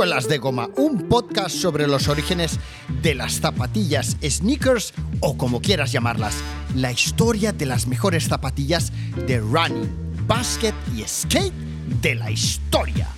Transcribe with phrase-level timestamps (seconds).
[0.00, 2.58] Suelas de Goma, un podcast sobre los orígenes
[3.02, 6.36] de las zapatillas, sneakers o como quieras llamarlas.
[6.74, 8.94] La historia de las mejores zapatillas
[9.26, 9.90] de running,
[10.26, 11.52] basket y skate
[12.00, 13.08] de la historia.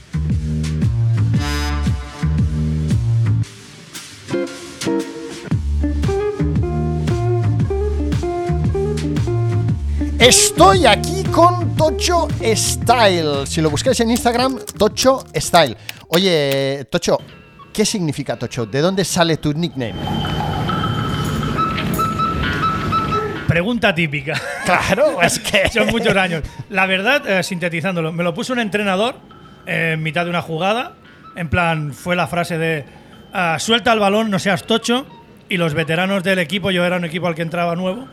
[10.18, 13.46] Estoy aquí con Tocho Style.
[13.46, 15.76] Si lo buscáis en Instagram, Tocho Style.
[16.14, 17.18] Oye, Tocho,
[17.72, 18.66] ¿qué significa Tocho?
[18.66, 19.94] ¿De dónde sale tu nickname?
[23.48, 24.34] Pregunta típica.
[24.66, 25.68] Claro, es que.
[25.72, 26.42] Son muchos años.
[26.68, 29.16] La verdad, eh, sintetizándolo, me lo puso un entrenador
[29.66, 30.92] eh, en mitad de una jugada.
[31.34, 32.84] En plan, fue la frase de
[33.32, 35.06] ah, suelta el balón, no seas tocho.
[35.48, 38.06] Y los veteranos del equipo, yo era un equipo al que entraba nuevo,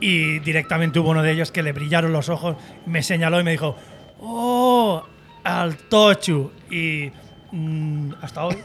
[0.00, 3.52] y directamente hubo uno de ellos que le brillaron los ojos, me señaló y me
[3.52, 3.76] dijo,
[4.20, 5.04] ¡Oh!
[5.44, 6.50] Al Tochu.
[6.70, 7.10] Y
[7.54, 8.56] mm, hasta hoy.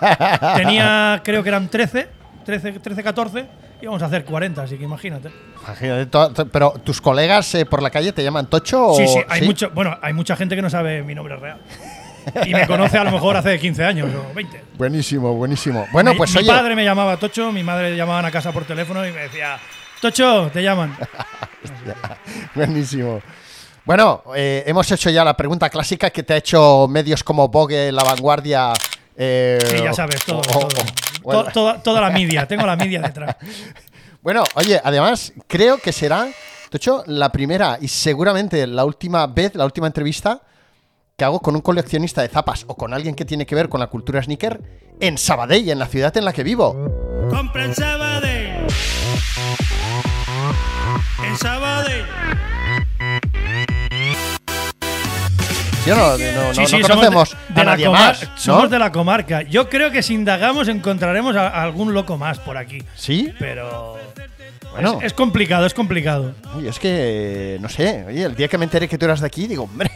[0.56, 2.08] Tenía, creo que eran 13,
[2.44, 3.46] 13, 13, 14,
[3.80, 5.30] y vamos a hacer 40, así que imagínate.
[5.64, 9.42] Imagínate, Pero tus colegas eh, por la calle te llaman Tocho Sí, o sí, hay,
[9.42, 11.58] Mucho, bueno, hay mucha gente que no sabe mi nombre real.
[12.44, 14.64] Y me conoce a lo mejor hace 15 años o 20.
[14.76, 15.86] Buenísimo, buenísimo.
[15.92, 16.48] Bueno, mi, pues mi oye.
[16.48, 19.58] padre me llamaba Tocho, mi madre llamaban a casa por teléfono y me decía,
[20.00, 20.96] Tocho, te llaman.
[22.54, 23.20] Buenísimo.
[23.88, 27.90] Bueno, eh, hemos hecho ya la pregunta clásica que te ha hecho medios como Vogue,
[27.90, 28.74] La Vanguardia.
[29.16, 30.40] eh, Sí, ya sabes, todo.
[30.40, 30.66] o- todo.
[30.66, 30.84] o- To-
[31.22, 31.44] bueno.
[31.54, 33.36] toda, toda la media, tengo la media detrás.
[34.20, 36.32] Bueno, oye, además creo que será, de
[36.76, 40.42] hecho, la primera y seguramente la última vez, la última entrevista
[41.16, 43.80] que hago con un coleccionista de zapas o con alguien que tiene que ver con
[43.80, 44.60] la cultura sneaker
[45.00, 46.76] en Sabadell, en la ciudad en la que vivo.
[47.30, 48.66] Compra en Sabadell.
[51.26, 52.04] En Sabadell.
[55.94, 56.18] ¿Sí o no?
[56.18, 58.22] No, no- Sí, no sí, somos conocemos de- de a la nadie más.
[58.22, 58.28] ¿no?
[58.36, 59.42] Somos de la comarca.
[59.42, 62.82] Yo creo que si indagamos encontraremos a, a algún loco más por aquí.
[62.94, 63.32] ¿Sí?
[63.38, 63.96] Pero
[64.72, 64.98] Bueno.
[65.00, 66.34] es, es complicado, es complicado.
[66.56, 69.26] Oye, es que, no sé, oye, el día que me enteré que tú eras de
[69.26, 69.90] aquí, digo, hombre,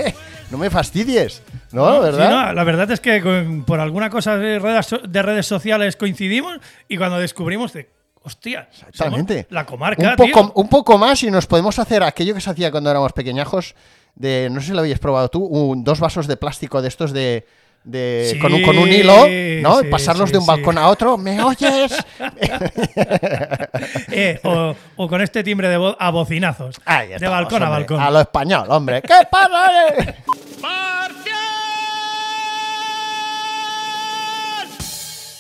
[0.51, 1.43] no me fastidies,
[1.73, 1.97] ¿no?
[1.97, 2.31] Sí, ¿Verdad?
[2.49, 6.59] no, la verdad es que con- por alguna cosa de redes, de redes sociales coincidimos
[6.89, 7.91] y cuando descubrimos de,
[8.23, 9.47] hostia, Exactamente.
[9.51, 10.53] la comarca, un, poco, tío.
[10.55, 13.75] un poco más y nos podemos hacer aquello que se hacía cuando éramos pequeñajos,
[14.15, 17.13] de, no sé si lo habías probado tú, un- dos vasos de plástico de estos
[17.13, 17.47] de...
[17.85, 19.13] de- Sí, con, un, con un hilo,
[19.63, 19.81] ¿no?
[19.81, 20.49] sí, y pasarlos sí, de un sí.
[20.51, 21.17] balcón a otro.
[21.19, 21.93] ¿Me oyes?
[24.15, 26.81] Eh, o, o con este timbre de voz a bocinazos.
[26.85, 28.01] Ahí de balcón a balcón.
[28.01, 29.01] A lo español, hombre.
[29.03, 29.89] ¿Qué pasa?
[29.99, 30.15] eh?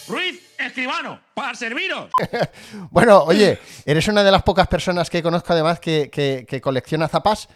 [0.09, 2.11] Ruiz Escribano, para serviros.
[2.91, 7.09] Bueno, oye, eres una de las pocas personas que conozco además que, que- que colecciona
[7.09, 7.49] zapas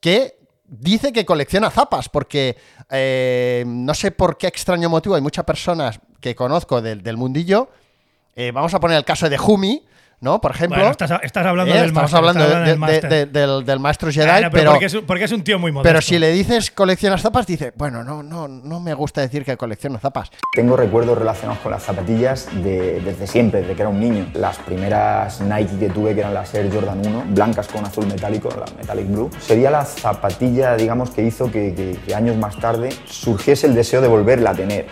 [0.00, 0.36] que
[0.72, 2.56] dice que colecciona zapas, porque
[2.90, 7.68] eh, no sé por qué extraño motivo hay muchas personas que conozco del, mundillo.
[8.34, 9.84] eh, vamos a poner el caso de Jumi,
[10.22, 10.40] ¿no?
[10.40, 10.78] Por ejemplo.
[10.78, 13.08] Bueno, estás, estás hablando Eh, del estamos hablando de- del de- máster.
[13.10, 15.72] de- del, del maestro Jedi, Bueno, pero, porque, es, un- porque es un tío muy
[15.72, 15.88] modesto.
[15.88, 19.56] pero si le dices coleccionas zapas, dice, bueno, no, no, no me gusta decir que
[19.56, 20.30] colecciono zapas.
[20.54, 24.26] Tengo recuerdos relacionados con las zapatillas de- desde siempre, desde que era un niño.
[24.34, 28.48] Las primeras Nike que tuve, que eran las Air Jordan 1, blancas con azul metálico,
[28.50, 32.90] la Metallic Blue, sería la zapatilla, digamos, que hizo que, que- que años más tarde
[33.06, 34.86] surgiese el deseo de volverla a tener.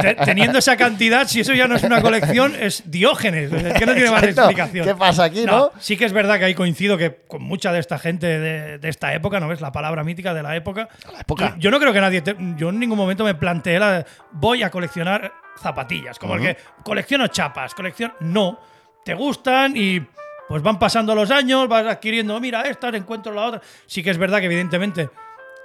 [0.00, 3.52] Te- teniendo esa cantidad, si eso ya no es una colección, es Diógenes.
[3.52, 4.86] Es que no tiene más explicación.
[4.86, 5.70] ¿Qué pasa aquí, no?
[5.78, 8.88] Sí que es verdad que ahí coincido que con mucha de esta gente de, de
[8.88, 9.60] esta época, ¿no ves?
[9.60, 10.88] La palabra mítica de la época.
[11.12, 11.54] La época.
[11.56, 12.22] Yo, yo no creo que nadie.
[12.22, 14.04] te- yo en ningún momento me planteé la.
[14.32, 16.18] Voy a coleccionar zapatillas.
[16.18, 17.74] Como el que colecciono chapas.
[17.74, 18.12] Colección.
[18.20, 18.58] No.
[19.04, 20.00] Te gustan y.
[20.48, 23.60] Pues van pasando los años, vas adquiriendo, mira, esta, encuentro la otra.
[23.86, 25.10] Sí que es verdad que, evidentemente,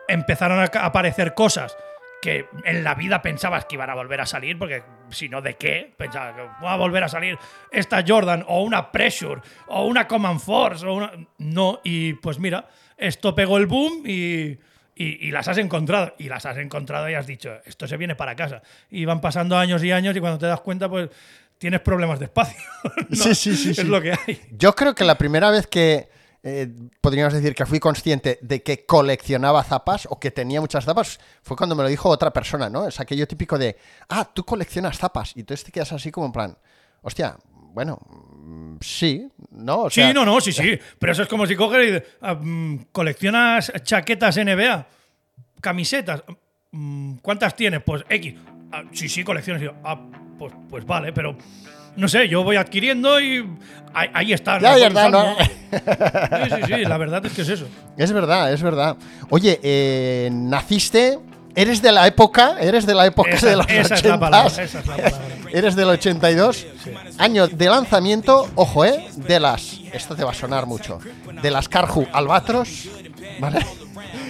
[0.08, 1.78] empezaron a aparecer cosas
[2.22, 5.56] que en la vida pensabas que iban a volver a salir, porque si no, ¿de
[5.56, 5.92] qué?
[5.98, 7.38] Pensaba que va a volver a salir
[7.72, 11.12] esta Jordan o una Pressure o una Command Force o una...
[11.40, 14.52] No, y pues mira, esto pegó el boom y,
[14.96, 16.14] y, y las has encontrado.
[16.20, 18.62] Y las has encontrado y has dicho, esto se viene para casa.
[18.92, 21.10] Y van pasando años y años y cuando te das cuenta, pues
[21.58, 22.60] tienes problemas de espacio.
[23.10, 23.16] ¿no?
[23.16, 23.84] Sí, sí, sí, Es sí.
[23.84, 24.42] lo que hay.
[24.52, 26.10] Yo creo que la primera vez que
[26.44, 26.68] eh,
[27.02, 31.56] podríamos decir que fui consciente de que coleccionaba zapas o que tenía muchas zapas fue
[31.56, 32.88] cuando me lo dijo otra persona, ¿no?
[32.88, 33.78] Es aquello típico de,
[34.10, 35.34] ah, tú coleccionas zapas.
[35.36, 36.58] Y entonces te quedas así como en plan,
[37.04, 37.38] hostia,
[37.74, 39.84] bueno, mm, sí, ¿no?
[39.84, 40.80] O sea, sí, no, no, sí, sí.
[40.98, 44.88] Pero eso es como si coges y dices, ah, mm, coleccionas chaquetas NBA,
[45.62, 46.24] camisetas.
[46.72, 47.84] mm, ¿Cuántas tienes?
[47.84, 48.36] Pues X.
[48.72, 49.70] Ah, sí, sí, colecciones.
[49.84, 50.00] Ah,
[50.40, 51.38] pues, pues vale, pero
[51.96, 53.46] no sé, yo voy adquiriendo y
[53.94, 54.62] ahí, ahí están.
[54.62, 55.36] Ya, ya está, ¿no?
[55.72, 57.66] Sí, sí, sí, la verdad es que es eso.
[57.98, 58.98] Es verdad, es verdad.
[59.30, 61.20] Oye, eh, naciste
[61.54, 63.96] Eres de la época, eres de la época Esa- de los esa 80.
[63.96, 65.12] es la palabra, esa es la palabra.
[65.52, 66.66] Eres del 82.
[67.18, 69.06] Año de lanzamiento, ojo, ¿eh?
[69.18, 69.82] De las.
[69.92, 71.00] Esto te va a sonar mucho.
[71.42, 72.88] De las Carhu Albatros,
[73.40, 73.60] ¿vale?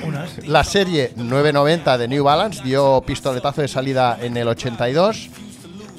[0.04, 0.48] Unas.
[0.48, 5.30] La serie 990 de New Balance dio pistoletazo de salida en el 82.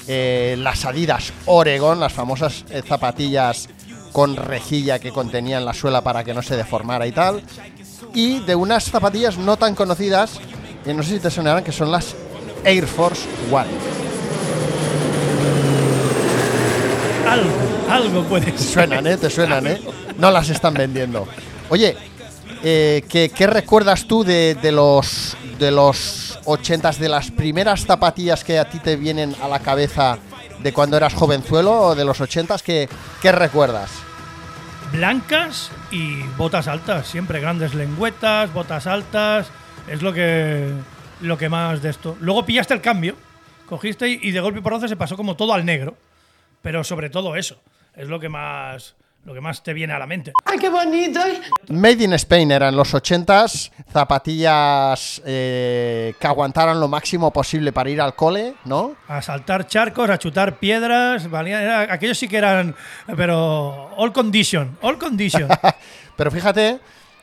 [0.08, 3.68] Eh, las Adidas Oregon, las famosas eh, zapatillas
[4.12, 7.42] con rejilla que contenían la suela para que no se deformara y tal.
[8.14, 10.40] Y de unas zapatillas no tan conocidas,
[10.84, 12.14] eh, no sé si te sonarán, que son las
[12.64, 13.68] Air Force One.
[17.28, 17.50] Algo,
[17.88, 18.72] algo puede Te ser.
[18.72, 19.16] suenan, ¿eh?
[19.16, 19.80] Te suenan, ¿eh?
[20.18, 21.26] No las están vendiendo.
[21.70, 21.96] Oye,
[22.62, 28.42] eh, ¿qué, qué recuerdas tú de, de los de los ochentas, de las primeras zapatillas
[28.42, 30.18] que a ti te vienen a la cabeza
[30.58, 32.64] de cuando eras jovenzuelo o de los ochentas?
[32.64, 32.88] ¿Qué,
[33.22, 33.90] qué recuerdas?
[34.92, 39.46] Blancas y botas altas, siempre grandes lengüetas, botas altas,
[39.88, 40.70] es lo que
[41.20, 42.16] lo que más de esto.
[42.20, 43.14] Luego pillaste el cambio,
[43.68, 45.96] cogiste y, y de golpe y porrazo se pasó como todo al negro,
[46.60, 47.56] pero sobre todo eso,
[47.94, 50.32] es lo que más lo que más te viene a la mente.
[50.44, 51.20] ¡Ay, qué bonito!
[51.68, 58.00] Made in Spain eran los ochentas, zapatillas eh, que aguantaran lo máximo posible para ir
[58.00, 58.96] al cole, ¿no?
[59.08, 62.74] A saltar charcos, a chutar piedras, valían- era- aquellos sí que eran,
[63.16, 65.48] pero all condition, all condition.
[66.16, 66.78] Pero fíjate,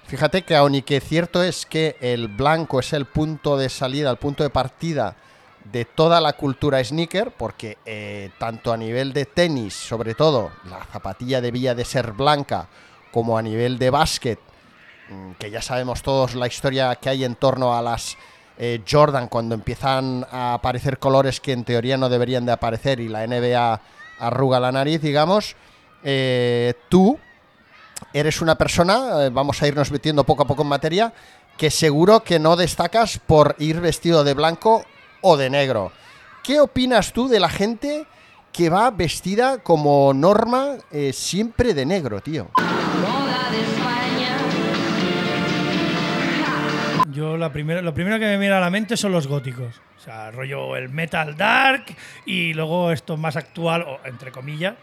[0.07, 4.09] fíjate que aun y que cierto es que el blanco es el punto de salida,
[4.09, 5.15] el punto de partida
[5.71, 10.83] de toda la cultura sneaker, porque eh, tanto a nivel de tenis, sobre todo, la
[10.85, 12.67] zapatilla debía de ser blanca,
[13.11, 14.39] como a nivel de básquet,
[15.09, 18.17] mm, que ya sabemos todos la historia que hay en torno a las
[18.57, 23.07] eh, Jordan cuando empiezan a aparecer colores que en teoría no deberían de aparecer y
[23.07, 23.81] la NBA
[24.19, 25.55] arruga la nariz, digamos,
[26.03, 27.17] eh, tú
[28.13, 31.13] eres una persona, vamos a irnos metiendo poco a poco en materia,
[31.57, 34.83] que seguro que no destacas por ir vestido de blanco
[35.21, 35.91] o de negro.
[36.43, 38.05] ¿Qué opinas tú de la gente
[38.51, 42.49] que va vestida como norma eh, siempre de negro, tío?
[47.11, 49.81] Yo la primera, lo primero que me viene a la mente son los góticos.
[49.97, 51.85] O sea, rollo el metal dark
[52.25, 54.75] y luego esto más actual, o entre comillas,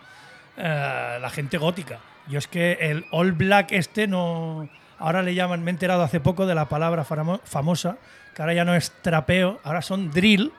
[0.57, 1.99] eh, la gente gótica.
[2.29, 4.69] Yo es que el all black este no...
[4.99, 7.97] Ahora le llaman, me he enterado hace poco de la palabra famo- famosa,
[8.37, 10.53] que ahora ya no es trapeo, ahora son drill,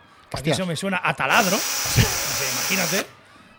[0.44, 1.56] que eso me suena a taladro,
[2.52, 3.06] imagínate.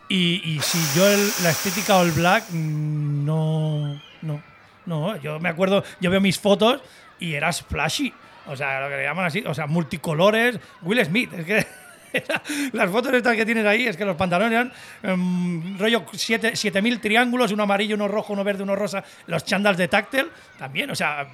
[0.09, 4.43] Y, y si yo el- la estética all black, mm, no, no,
[4.87, 5.17] no.
[5.17, 6.81] Yo me acuerdo, yo veo mis fotos
[7.21, 8.13] y era splashy.
[8.47, 10.59] O sea, lo que le llaman así, o sea, multicolores.
[10.83, 11.67] Will Smith, es que
[12.73, 14.73] las fotos estas que tienes ahí, es que los pantalones eran
[15.03, 19.05] em, rollo 7000 triángulos, uno amarillo, uno rojo, uno verde, uno rosa.
[19.27, 21.29] Los chandals de táctil también, o sea,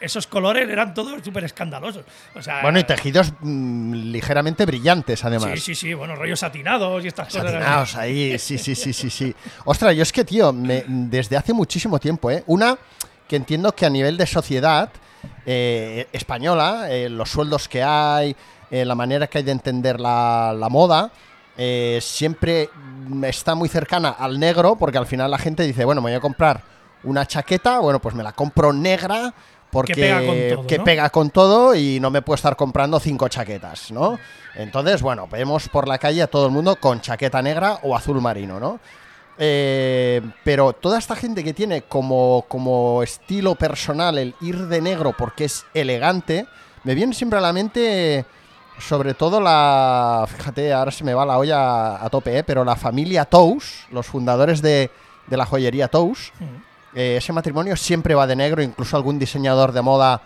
[0.00, 2.04] esos colores eran todos súper escandalosos.
[2.34, 5.50] O sea, Bueno, y tejidos mm, ligeramente brillantes, además.
[5.54, 7.52] Sí, sí, sí, bueno, rollos satinados y estas cosas.
[7.52, 9.34] Satinados ahí, sí, sí, sí, sí, sí.
[9.64, 12.42] Ostras, yo es que, tío, me- desde hace muchísimo tiempo, ¿eh?
[12.46, 12.76] Una
[13.28, 14.90] que entiendo que a nivel de sociedad
[15.46, 18.34] eh, española, eh, los sueldos que hay,
[18.70, 21.10] eh, la manera que hay de entender la, la moda,
[22.00, 22.70] siempre
[23.24, 26.20] está muy cercana al negro, porque al final la gente dice, bueno, me voy a
[26.20, 26.62] comprar
[27.04, 29.32] una chaqueta, bueno, pues me la compro negra.
[29.70, 30.84] Porque pega con todo, que ¿no?
[30.84, 34.18] pega con todo y no me puedo estar comprando cinco chaquetas, ¿no?
[34.54, 38.20] Entonces, bueno, vemos por la calle a todo el mundo con chaqueta negra o azul
[38.20, 38.80] marino, ¿no?
[39.38, 45.14] Eh, pero toda esta gente que tiene como, como estilo personal el ir de negro
[45.16, 46.46] porque es elegante,
[46.84, 48.26] me viene siempre a la mente,
[48.78, 50.26] sobre todo la.
[50.28, 52.44] Fíjate, ahora se me va la olla a tope, ¿eh?
[52.44, 54.90] pero la familia Tous, los fundadores de,
[55.26, 56.32] de la joyería Tous,
[56.94, 60.22] eh, ese matrimonio siempre va de negro, incluso algún diseñador de moda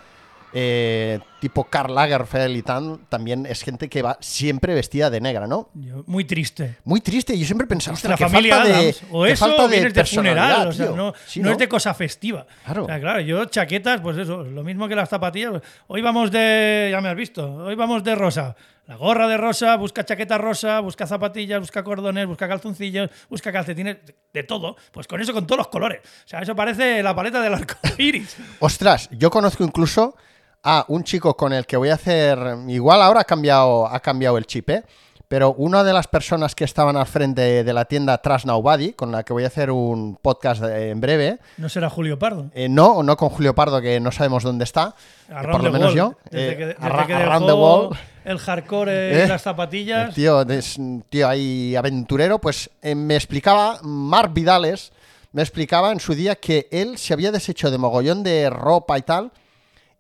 [0.53, 5.47] eh, tipo Karl Lagerfeld y tal, también es gente que va siempre vestida de negra,
[5.47, 5.69] ¿no?
[6.07, 6.77] Muy triste.
[6.85, 9.03] Muy triste, yo siempre pensaba, Triste la "Ostras, qué familia falta de, Adams.
[9.11, 10.69] O qué eso falta o de de funeral.
[10.69, 10.97] O sea, tío".
[10.97, 12.47] no, Sí, no es de cosa festiva.
[12.65, 12.85] Claro.
[12.85, 15.61] O sea, claro, yo chaquetas, pues eso, lo mismo que las zapatillas.
[15.87, 16.89] Hoy vamos de.
[16.91, 17.57] Ya me has visto.
[17.57, 18.57] Hoy vamos de rosa.
[18.87, 23.99] La gorra de rosa, busca chaqueta rosa, busca zapatillas, busca cordones, busca calzoncillos, busca calcetines,
[24.07, 24.77] de, de todo.
[24.93, 26.01] Pues con eso, con todos los colores.
[26.25, 28.35] O sea, eso parece la paleta del arco iris.
[28.61, 30.17] Ostras, yo conozco incluso
[30.65, 32.39] a un chico con el que voy a hacer.
[32.69, 34.83] Igual ahora ha cambiado, ha cambiado el chip, ¿eh?
[35.29, 39.11] Pero una de las personas que estaban al frente de la tienda Trust Nobody, con
[39.11, 42.51] la que voy a hacer un podcast eh, en breve, No será Julio Pardo.
[42.55, 44.95] eh, no, no con Julio Pardo, que no sabemos dónde está,
[45.29, 46.15] eh, Around por lo menos yo.
[46.31, 47.89] Desde eh, que, desde que dejó the wall.
[48.25, 49.25] el hardcore ¿Eh?
[49.25, 50.09] y las zapatillas.
[50.11, 50.79] El tío, es
[51.09, 54.93] tío ahí aventurero, pues eh, me explicaba, Marc Vidales
[55.33, 59.03] me explicaba en su día que él se había deshecho de mogollón de ropa y
[59.03, 59.33] tal,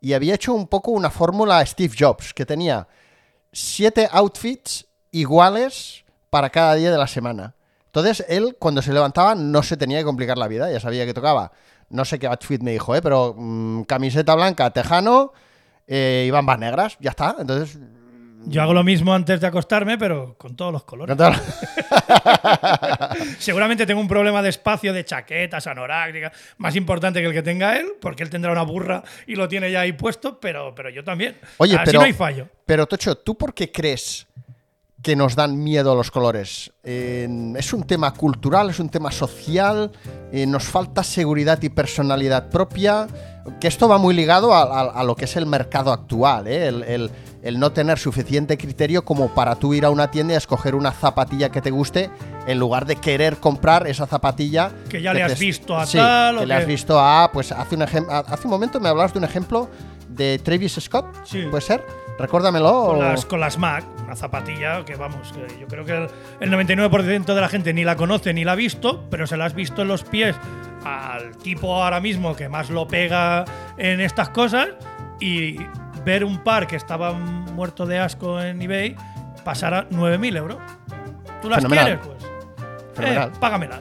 [0.04, 2.86] y había hecho un poco una fórmula Steve Jobs, que tenía
[3.52, 7.54] siete outfits iguales para cada día de la semana.
[7.86, 11.14] Entonces, él, cuando se levantaba, no se tenía que complicar la vida, ya sabía que
[11.14, 11.52] tocaba.
[11.88, 13.00] No sé qué outfit me dijo, ¿eh?
[13.00, 15.32] pero mm, camiseta blanca, tejano
[15.86, 17.36] eh, y bambas negras, ya está.
[17.38, 17.78] Entonces,
[18.46, 21.16] Yo hago lo mismo antes de acostarme, pero con todos los colores.
[23.38, 27.76] Seguramente tengo un problema de espacio de chaquetas, anorácticas, más importante que el que tenga
[27.78, 31.04] él, porque él tendrá una burra y lo tiene ya ahí puesto, pero, pero yo
[31.04, 31.36] también.
[31.58, 32.48] Oye, Así pero, no hay fallo.
[32.66, 34.26] pero Tocho, ¿tú por qué crees
[35.02, 36.72] que nos dan miedo los colores?
[36.82, 38.70] Eh, ¿Es un tema cultural?
[38.70, 39.90] ¿Es un tema social?
[40.32, 43.06] Eh, ¿Nos falta seguridad y personalidad propia?
[43.60, 46.68] Que esto va muy ligado a, a- a lo que es el mercado actual, ¿eh?
[46.68, 47.10] el, el-
[47.44, 50.90] el no tener suficiente criterio como para tú ir a una tienda y escoger una
[50.90, 52.10] zapatilla que te guste
[52.46, 55.98] en lugar de querer comprar esa zapatilla Que ya le has te- visto a Sí,
[55.98, 58.88] tal o que le has visto a pues hace un ejem- hace un momento me
[58.88, 59.68] hablabas de un ejemplo
[60.08, 61.42] de Travis Scott Sí.
[61.50, 61.84] puede ser
[62.18, 66.08] recuérdamelo Con las, con las Mac, una zapatilla que vamos, que yo creo que
[66.40, 69.46] el 99% de la gente ni la conoce ni la ha visto, pero se la
[69.46, 70.36] has visto en los pies
[70.84, 73.44] al tipo ahora mismo que más lo pega
[73.76, 74.68] en estas cosas
[75.20, 75.56] y
[76.04, 78.96] ver un par que estaba muerto de asco en eBay
[79.44, 80.58] pasar a 9.000 euros.
[81.42, 82.00] ¿Tú las Fenomenal.
[82.00, 82.18] quieres?
[82.94, 83.80] Pues eh, págamelas.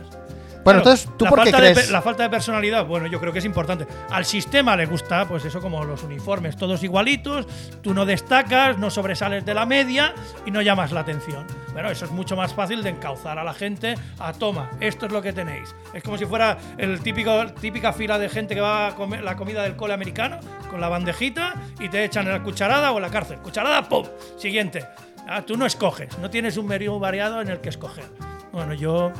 [0.63, 1.91] Bueno, Claro, entonces, ¿tú la por qué de crees?
[1.91, 3.85] la falta de personalidad, bueno, yo creo que es importante.
[4.09, 7.47] Al sistema le gusta, pues eso, como los uniformes, todos igualitos,
[7.81, 10.13] tú no destacas, no sobresales de la media
[10.45, 11.45] y no llamas la atención.
[11.73, 15.11] Bueno, eso es mucho más fácil de encauzar a la gente a toma, esto es
[15.11, 15.75] lo que tenéis.
[15.93, 19.35] Es como si fuera el típico, típica fila de gente que va a comer la
[19.35, 20.39] comida del cole americano
[20.69, 23.39] con la bandejita y te echan en la cucharada o en la cárcel.
[23.39, 24.05] Cucharada, ¡pum!
[24.37, 24.85] Siguiente.
[25.27, 28.05] Ah, tú no escoges, no tienes un menú variado en el que escoger.
[28.51, 29.11] Bueno, yo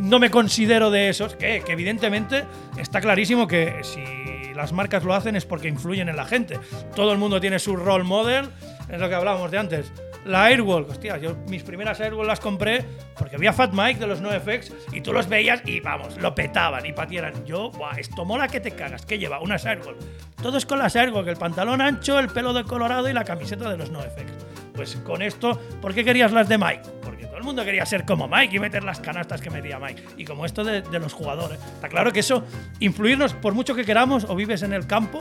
[0.00, 2.44] no me considero de esos, que, evidentemente
[2.78, 6.58] está clarísimo que si las marcas lo hacen es porque influyen en la gente.
[6.94, 8.48] Todo el mundo tiene su role model,
[8.88, 9.92] es lo que hablábamos de antes.
[10.24, 12.84] La Airwalk, hostia, yo mis primeras Airwalk las compré
[13.18, 16.84] porque había Fat Mike de los NoFX y tú los veías y vamos, lo petaban
[16.84, 17.44] y patieran.
[17.46, 19.06] Yo, buah, esto mola que te cagas.
[19.06, 19.40] ¿Qué lleva?
[19.40, 19.96] Unas Airwalk.
[20.42, 23.70] Todo es con las Airwalk, el pantalón ancho, el pelo de colorado y la camiseta
[23.70, 24.32] de los NoFX.
[24.74, 26.99] Pues con esto, ¿por qué querías las de Mike?
[27.40, 30.02] El mundo quería ser como Mike y meter las canastas que metía Mike.
[30.18, 31.58] Y como esto de, los jugadores.
[31.58, 32.44] Está claro que eso,
[32.80, 35.20] influirnos por mucho que queramos o vives en el campo,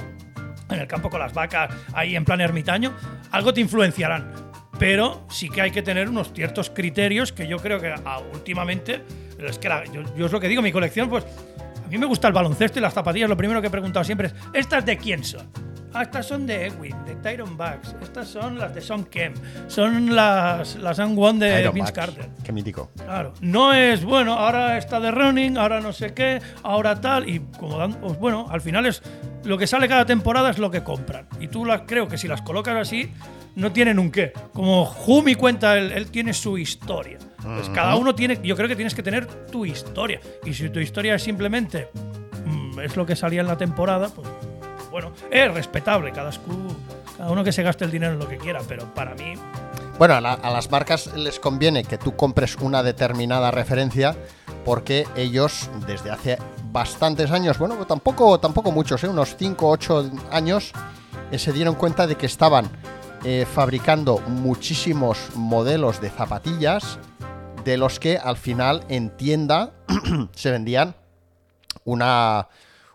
[0.69, 2.93] en el campo con las vacas, ahí en plan ermitaño,
[3.31, 4.33] algo te influenciarán.
[4.77, 9.01] Pero sí que hay que tener unos ciertos criterios que yo creo que ah, últimamente,
[9.39, 12.27] es que yo, yo es lo que digo, mi colección, pues a mí me gusta
[12.27, 15.23] el baloncesto y las zapatillas, lo primero que he preguntado siempre es, ¿estas de quién
[15.23, 15.49] son?
[15.93, 20.15] Ah, estas son de Edwin, de Tyron Bucks, estas son las de Son Kemp, son
[20.15, 22.29] las, las and One de Iron Vince Carter.
[22.43, 27.01] qué mítico Claro, no es bueno, ahora está de running, ahora no sé qué, ahora
[27.01, 29.01] tal, y como dan, pues bueno, al final es
[29.43, 31.27] lo que sale cada temporada es lo que compran.
[31.39, 33.09] Y tú las creo que si las colocas así,
[33.55, 34.33] no tienen un qué.
[34.53, 37.17] Como Jumi cuenta, él, él tiene su historia.
[37.41, 40.19] Pues cada uno tiene, yo creo que tienes que tener tu historia.
[40.45, 41.89] Y si tu historia es simplemente
[42.45, 44.27] mm, es lo que salía en la temporada, pues
[45.01, 46.31] bueno, es respetable, cada,
[47.17, 49.33] cada uno que se gaste el dinero en lo que quiera, pero para mí
[49.97, 54.15] Bueno, a, la- a las marcas les conviene que tú compres una determinada referencia
[54.65, 56.37] porque ellos desde hace
[56.71, 59.07] bastantes años, bueno, tampoco, tampoco muchos, ¿eh?
[59.07, 60.71] unos 5 o 8 años,
[61.31, 62.69] eh, se dieron cuenta de que estaban
[63.23, 66.99] eh, fabricando muchísimos modelos de zapatillas
[67.65, 69.71] de los que al final en tienda
[70.33, 70.95] se vendían
[71.85, 72.47] una,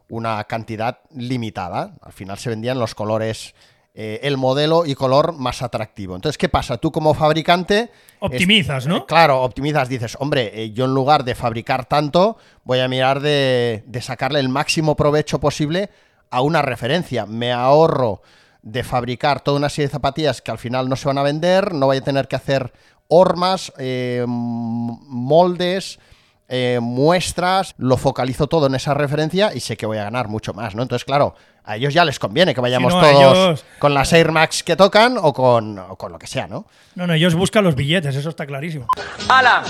[0.09, 1.95] una cantidad limitada.
[2.03, 3.55] Al final se vendían los colores,
[3.95, 6.15] eh, el modelo y color más atractivo.
[6.17, 6.77] Entonces, ¿qué pasa?
[6.79, 7.91] Tú como fabricante...
[8.21, 9.07] optimizas, es- ¿no?
[9.07, 13.85] Claro, optimizas, dices, hombre, eh, yo en lugar de fabricar tanto, voy a mirar de,
[13.87, 15.91] de sacarle el máximo provecho posible
[16.31, 17.27] a una referencia.
[17.27, 18.21] Me ahorro
[18.63, 21.75] de fabricar toda una serie de zapatillas que al final no se van a vender,
[21.75, 22.73] no voy a tener que hacer
[23.09, 25.99] hormas, eh, moldes,
[26.49, 30.53] eh, muestras, lo focalizo todo en esa referencia y sé que voy a ganar mucho
[30.55, 30.83] más, ¿no?
[30.83, 31.35] Entonces, claro,
[31.65, 34.77] a ellos ya les conviene que vayamos no, todos ellos- con las Air Max que
[34.77, 36.67] tocan o con, o con lo que sea, ¿no?
[36.95, 38.87] No, no, ellos buscan los billetes, eso está clarísimo.
[39.29, 39.63] ¡Hala!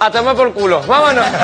[0.00, 0.82] A tomar por culo.
[0.86, 1.26] ¡Vámonos!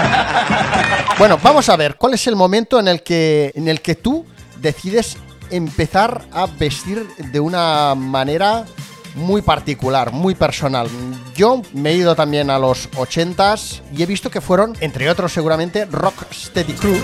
[1.19, 4.27] Bueno, vamos a ver, ¿cuál es el momento en el que, en el que tú
[4.59, 5.17] decides
[5.51, 8.67] empezar a vestir de una manera
[9.17, 10.89] muy particular, muy personal?
[11.35, 15.33] Yo me he ido también a los 80s y he visto que fueron, entre otros
[15.33, 17.01] seguramente, Rocksteady Crew,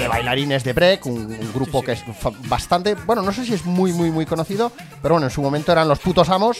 [0.00, 2.02] de bailarines de break, un, un grupo que es
[2.48, 5.70] bastante, bueno, no sé si es muy, muy, muy conocido, pero bueno, en su momento
[5.70, 6.58] eran los putos amos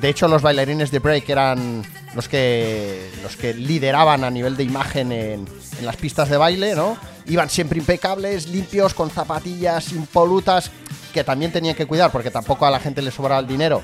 [0.00, 1.82] De hecho, los bailarines de break eran
[2.14, 5.46] los que, los que lideraban a nivel de imagen en,
[5.78, 6.96] en las pistas de baile, ¿no?
[7.26, 10.70] Iban siempre impecables, limpios, con zapatillas impolutas,
[11.12, 13.82] que también tenían que cuidar porque tampoco a la gente le sobraba el dinero.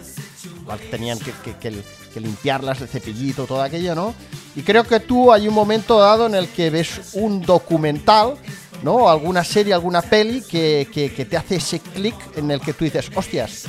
[0.90, 4.14] Tenían que, que- que- que limpiarlas, el cepillito, todo aquello, ¿no?
[4.56, 8.34] Y creo que tú hay un momento dado en el que ves un documental,
[8.82, 9.08] ¿no?
[9.08, 13.64] Alguna serie, alguna peli que te hace ese clic en el que tú dices, hostias,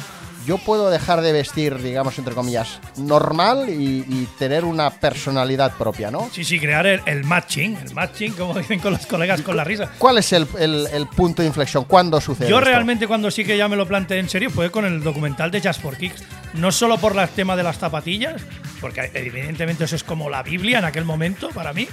[0.46, 6.10] yo puedo dejar de vestir, digamos, entre comillas, normal y, y tener una personalidad propia,
[6.12, 6.30] ¿no?
[6.32, 9.64] Sí, sí, crear el, el matching, el matching, como dicen con los colegas con la
[9.64, 9.90] risa.
[9.98, 11.84] ¿Cuál es el, el- el punto de inflexión?
[11.86, 12.70] ¿Cuándo sucede Yo esto?
[12.70, 15.62] realmente cuando sí que ya me lo planteé en serio fue con el documental de
[15.62, 16.24] Just for Kicks.
[16.54, 18.42] No solo por el tema de las zapatillas,
[18.82, 21.88] porque evidentemente eso es como la Biblia en aquel momento para mí,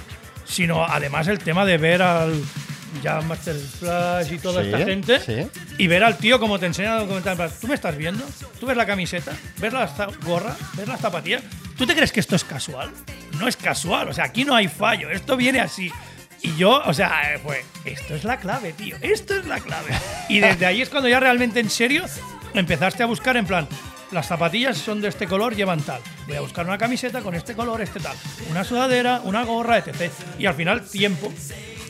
[0.45, 2.33] sino además el tema de ver al
[3.03, 5.47] ya Master Flash y toda Sí, esta gente sí.
[5.77, 8.23] y ver al tío como te enseña en plan, ¿Tú me estás viendo?
[8.59, 9.31] ¿Tú ves la camiseta?
[9.57, 9.89] ¿Ves la
[10.23, 10.55] gorra?
[10.75, 11.43] ¿Ves las zapatillas?
[11.77, 12.91] ¿Tú te crees que esto es casual?
[13.39, 15.91] No es casual, o sea, aquí no hay fallo, esto viene así.
[16.41, 19.89] Y yo, o sea, eh, pues esto es la clave, tío, esto es la clave.
[20.29, 22.05] Y desde ahí es cuando ya realmente en serio
[22.53, 23.67] empezaste a buscar en plan,
[24.11, 26.01] las zapatillas son de este color, llevan tal.
[26.27, 28.15] Voy a buscar una camiseta con este color, este tal.
[28.49, 30.11] Una sudadera, una gorra, etc.
[30.39, 31.31] Y al final, tiempo.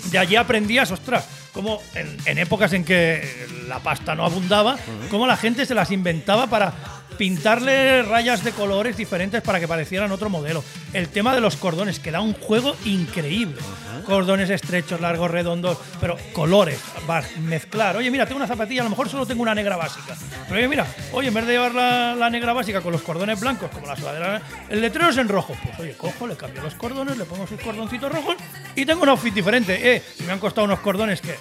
[0.05, 4.77] De allí aprendías, ostras, como en, en épocas en que la pasta no abundaba,
[5.09, 6.73] cómo la gente se las inventaba para
[7.17, 10.63] pintarle rayas de colores diferentes para que parecieran otro modelo.
[10.93, 13.57] El tema de los cordones, que da un juego increíble.
[14.05, 17.97] Cordones estrechos, largos, redondos, pero colores, vas mezclar.
[17.97, 20.15] Oye, mira, tengo una zapatilla, a lo mejor solo tengo una negra básica.
[20.47, 23.39] Pero oye, mira, oye, en vez de llevar la, la negra básica con los cordones
[23.39, 25.55] blancos, como la sudadera, el letrero es en rojo.
[25.63, 28.35] Pues oye, cojo, le cambio los cordones, le pongo sus cordoncitos rojos
[28.75, 29.95] y tengo un outfit diferente.
[29.95, 31.35] Eh, me han costado unos cordones que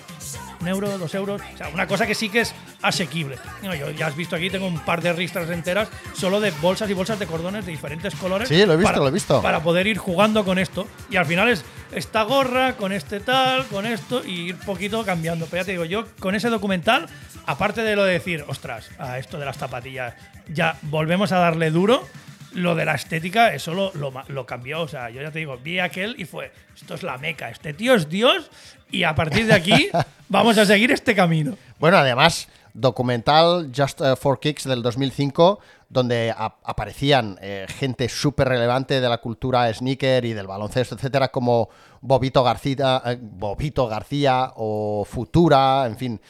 [0.60, 1.40] un euro, dos euros.
[1.54, 3.36] O sea, una cosa que sí que es asequible.
[3.62, 6.88] No, yo ya has visto aquí, tengo un par de ristras enteras solo de bolsas
[6.90, 8.48] y bolsas de cordones de diferentes colores.
[8.48, 9.42] Sí, lo he visto, para- lo he visto.
[9.42, 10.86] Para poder ir jugando con esto.
[11.10, 15.46] Y al final es esta gorra, con este tal, con esto, y ir poquito cambiando.
[15.46, 17.06] Pero ya te digo, yo con ese documental,
[17.46, 20.14] aparte de lo de decir, ostras, a esto de las zapatillas,
[20.48, 22.06] ya volvemos a darle duro.
[22.54, 24.80] Lo de la estética, eso lo, lo, lo cambió.
[24.80, 27.74] O sea, yo ya te digo, vi aquel y fue, esto es la meca, este
[27.74, 28.50] tío es Dios
[28.90, 29.88] y a partir de aquí
[30.28, 31.56] vamos a seguir este camino.
[31.78, 38.48] Bueno, además, documental Just eh, for Kicks del 2005, donde ap- aparecían eh, gente súper
[38.48, 41.68] relevante de la cultura sneaker y del baloncesto, etcétera, como
[42.00, 46.20] Bobito García, eh, Bobito García o Futura, en fin.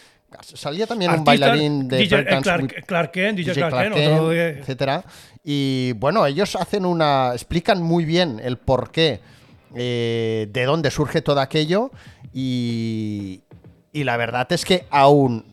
[0.42, 2.24] Salía también un bailarín de DJ,
[2.86, 5.02] Clark, Kent, DJ, Clark Kent, otro etcétera.
[5.42, 7.30] Y bueno, ellos hacen una.
[7.32, 9.20] explican muy bien el porqué
[9.74, 11.90] eh, de dónde surge todo aquello.
[12.32, 13.40] Y,
[13.92, 15.44] y la verdad es que aún.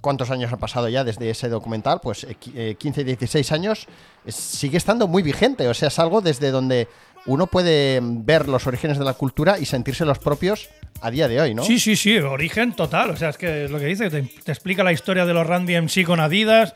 [0.00, 1.98] ¿Cuántos años han pasado ya desde ese documental?
[2.02, 3.86] Pues eh, qui- eh, 15, 16 años.
[4.26, 5.66] es- sigue estando muy vigente.
[5.66, 6.88] O sea, es algo desde donde
[7.24, 10.68] uno puede ver los orígenes de la cultura y sentirse los propios
[11.00, 11.64] a día de hoy, ¿no?
[11.64, 13.10] Sí, sí, sí, origen total.
[13.10, 15.46] O sea, es que es lo que dice, te, te explica la historia de los
[15.46, 16.74] Randy MC con Adidas,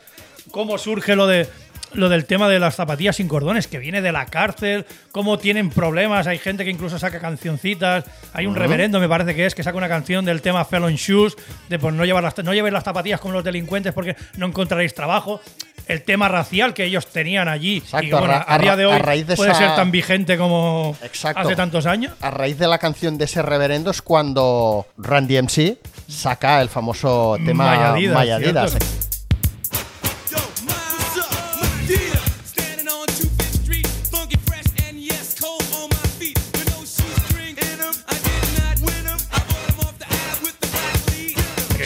[0.49, 1.47] cómo surge lo de
[1.93, 5.69] lo del tema de las zapatillas sin cordones, que viene de la cárcel, cómo tienen
[5.69, 9.63] problemas, hay gente que incluso saca cancioncitas, hay un reverendo, me parece que es, que
[9.63, 11.35] saca una canción del tema Felon Shoes,
[11.67, 14.93] de pues no llevar las, no llevéis las zapatillas como los delincuentes porque no encontraréis
[14.93, 15.41] trabajo.
[15.87, 18.99] El tema racial que ellos tenían allí Exacto, y que, bueno, a día de hoy
[18.99, 21.41] raíz de puede esa- ser tan vigente como Exacto.
[21.41, 22.13] hace tantos años.
[22.21, 27.37] A raíz de la canción de ese reverendo es cuando Randy MC saca el famoso
[27.43, 28.77] tema Mayadidas, Mayadidas.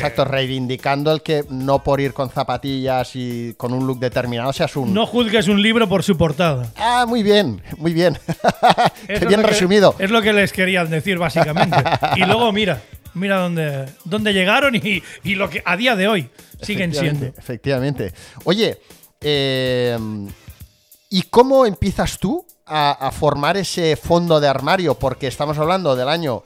[0.07, 4.75] Exacto, reivindicando el que no por ir con zapatillas y con un look determinado seas
[4.75, 4.93] un...
[4.93, 6.69] No juzgues un libro por su portada.
[6.75, 8.17] Ah, muy bien, muy bien.
[9.07, 9.95] Qué bien que- resumido.
[9.99, 11.77] es lo que les quería decir, básicamente.
[12.15, 12.81] y luego, mira,
[13.13, 16.29] mira dónde, dónde llegaron y, y lo que a día de hoy
[16.61, 17.25] siguen siendo.
[17.27, 18.13] Efectivamente.
[18.45, 18.79] Oye,
[19.21, 19.97] eh,
[21.09, 24.95] ¿y cómo empiezas tú a, a formar ese fondo de armario?
[24.95, 26.41] Porque estamos hablando del año,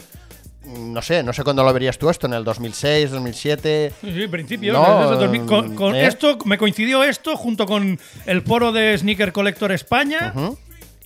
[0.68, 3.94] no sé, no sé cuándo lo verías tú esto, en el 2006, 2007.
[4.02, 4.74] Sí, sí, principio.
[4.74, 6.08] No, desde 2000, con, con ¿eh?
[6.08, 10.34] esto me coincidió esto junto con el foro de Sneaker Collector España.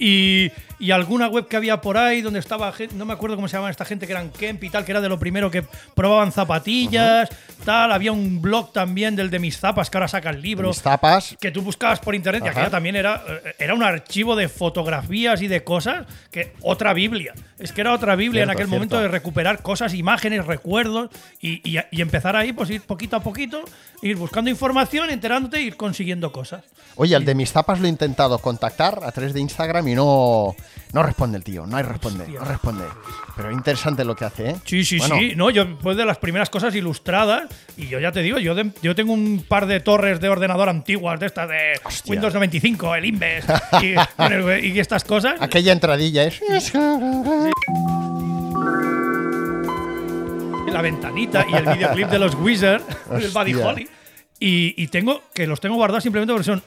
[0.04, 3.54] Y, y alguna web que había por ahí donde estaba, no me acuerdo cómo se
[3.54, 6.32] llamaban esta gente que eran Kemp y tal, que era de lo primero que probaban
[6.32, 7.30] zapatillas,
[7.64, 7.92] tal.
[7.92, 10.70] Había un blog también del de mis zapas que ahora saca el libro.
[10.70, 11.38] Mis zapas.
[11.40, 12.60] Que tú buscabas por internet y Ajá.
[12.62, 17.34] aquella también era, eh, era un archivo de fotografías y de cosas que otra Biblia.
[17.60, 18.74] Es que era otra Biblia en aquel cierto.
[18.76, 23.20] momento de recuperar cosas, imágenes, recuerdos y, y- y empezar ahí, pues ir poquito a
[23.20, 23.64] poquito,
[24.02, 26.64] ir buscando información, enterándote e ir consiguiendo cosas.
[26.96, 30.56] Oye, el de mis zapas lo he intentado contactar a través de Instagram y no,
[30.94, 31.66] no responde el tío.
[31.68, 32.84] No hay responde, no responde.
[33.36, 34.56] Pero es interesante lo que hace, ¿eh?
[34.66, 35.34] Sí, sí, Bueno, sí.
[35.36, 37.44] No, yo fue de las primeras cosas ilustradas
[37.78, 40.70] y yo ya te digo, yo, de- yo tengo un par de torres de ordenador
[40.70, 42.12] antiguas de estas de Hostia.
[42.12, 43.46] Windows 95, el Inves
[43.82, 45.42] y, y estas cosas.
[45.42, 46.42] Aquella entradilla es.
[50.72, 53.68] la ventanita y el videoclip de los Wizards, del Buddy Hostia.
[53.68, 53.90] Holly.
[54.40, 56.64] Y, y tengo que los tengo guardados simplemente porque son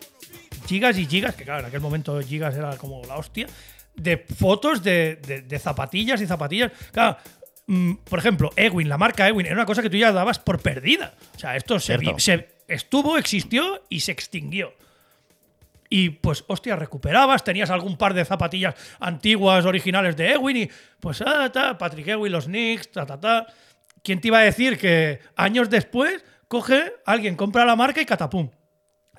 [0.66, 3.46] gigas y gigas, que claro, en aquel momento gigas era como la hostia,
[3.94, 6.72] de fotos de, de- de zapatillas y zapatillas.
[6.92, 7.16] Claro,
[7.66, 10.60] mm, por ejemplo, Ewin, la marca Ewin, era una cosa que tú ya dabas por
[10.60, 11.14] perdida.
[11.36, 12.14] O sea, esto se, Cierto.
[12.16, 14.74] vi- se estuvo, existió y se extinguió.
[15.90, 21.22] Y pues, hostia, recuperabas, tenías algún par de zapatillas antiguas, originales de Ewin y pues,
[21.24, 23.46] ah, ta, Patrick Ewin, los Knicks, ta, ta, ta.
[24.02, 28.50] ¿Quién te iba a decir que años después coge, alguien compra la marca y catapum?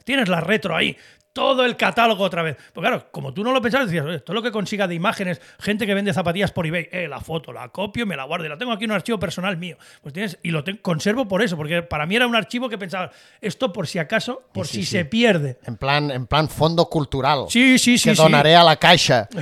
[0.03, 0.95] Tienes la retro ahí,
[1.35, 2.55] todo el catálogo otra vez.
[2.73, 5.41] Pues claro, como tú no lo pensabas, decías, "Oye, todo lo que consiga de imágenes,
[5.59, 8.49] gente que vende zapatillas por eBay, eh, la foto, la copio, me la guardo y
[8.49, 9.77] la tengo aquí en un archivo personal mío.
[10.01, 12.77] Pues tienes, y lo te- conservo por eso, porque para mí era un archivo que
[12.77, 14.91] pensaba, esto por si acaso, por Sí, si sí.
[14.91, 15.59] se pierde.
[15.65, 17.47] En plan, en plan fondo cultural.
[17.49, 18.11] Sí, sí, sí.
[18.11, 19.27] que donaré a la caixa.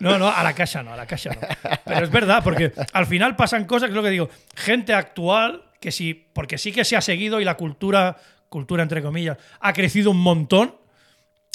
[0.00, 1.70] No, no, a la casa no, a la casa no.
[1.84, 5.62] Pero es verdad, porque al final pasan cosas, que es lo que digo, gente actual,
[5.80, 8.16] que sí, porque sí que se ha seguido y la cultura,
[8.54, 10.76] cultura entre comillas, ha crecido un montón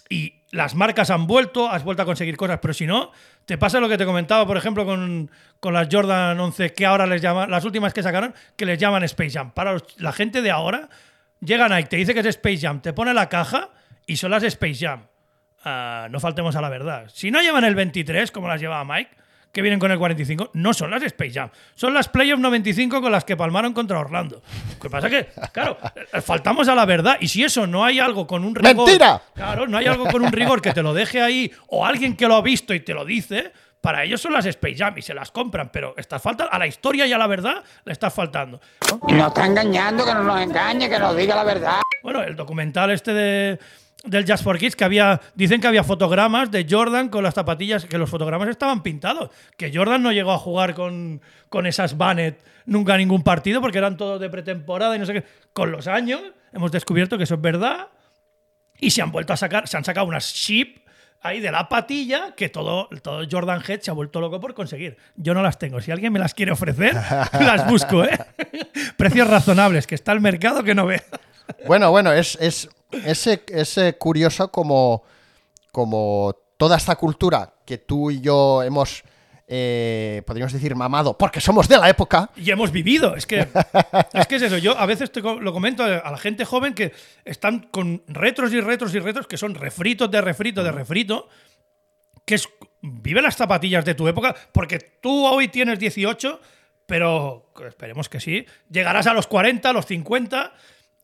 [0.09, 3.13] y las marcas han vuelto, has vuelto a conseguir cosas, pero si no,
[3.45, 5.31] te pasa lo que te comentaba, por ejemplo, con,
[5.61, 9.03] con las Jordan 11, que ahora les llaman, las últimas que sacaron, que les llaman
[9.03, 9.51] Space Jam.
[9.51, 10.89] Para la gente de ahora,
[11.39, 13.69] llega Nike, te dice que es Space Jam, te pone la caja
[14.05, 15.03] y son las Space Jam.
[15.63, 17.09] Ah, no faltemos a la verdad.
[17.13, 19.15] Si no llevan el 23, como las llevaba Mike,
[19.51, 21.49] que vienen con el 45, no son las Space Jam.
[21.75, 24.41] Son las Playoff 95 con las que palmaron contra Orlando.
[24.73, 25.77] Lo que pasa es que, claro,
[26.13, 27.17] eh, faltamos a la verdad.
[27.19, 28.87] Y si eso no hay algo con un rigor.
[28.87, 29.21] ¡Mentira!
[29.33, 32.27] Claro, no hay algo con un rigor que te lo deje ahí o alguien que
[32.27, 33.51] lo ha visto y te lo dice.
[33.81, 36.67] Para ellos son las Space Jam y se las compran, pero está falta a la
[36.67, 38.59] historia y a la verdad le está faltando.
[39.07, 41.79] Nos está engañando, que no nos engañe, que nos diga la verdad.
[42.03, 43.59] Bueno, el documental este de,
[44.05, 47.85] del Just for Kids, que había, dicen que había fotogramas de Jordan con las zapatillas,
[47.85, 52.41] que los fotogramas estaban pintados, que Jordan no llegó a jugar con, con esas Bannet
[52.65, 55.23] nunca a ningún partido porque eran todos de pretemporada y no sé qué.
[55.53, 56.21] Con los años
[56.53, 57.87] hemos descubierto que eso es verdad
[58.79, 60.77] y se han vuelto a sacar, se han sacado unas chip
[61.21, 64.97] ahí de la patilla que todo, todo Jordan Head se ha vuelto loco por conseguir.
[65.15, 65.81] Yo no las tengo.
[65.81, 66.93] Si alguien me las quiere ofrecer,
[67.33, 68.17] las busco, ¿eh?
[68.95, 71.01] Precios razonables, que está el mercado que no ve.
[71.65, 75.03] Bueno, bueno, es, es, es, es, eh, curioso como,
[75.71, 79.03] como toda esta cultura que tú y yo hemos,
[79.47, 82.29] eh, podríamos decir, mamado, porque somos de la época.
[82.35, 83.15] Y hemos vivido.
[83.15, 83.47] Es que,
[84.13, 84.57] es que es eso.
[84.57, 86.91] Yo a veces te lo comento a la gente joven que
[87.25, 91.29] están con retros y retros y retros que son refritos de refrito de refrito.
[92.25, 92.49] Que es,
[92.81, 94.35] vive las zapatillas de tu época.
[94.51, 96.39] Porque tú hoy tienes 18,
[96.85, 98.45] pero esperemos que sí.
[98.69, 100.53] Llegarás a los 40, a los 50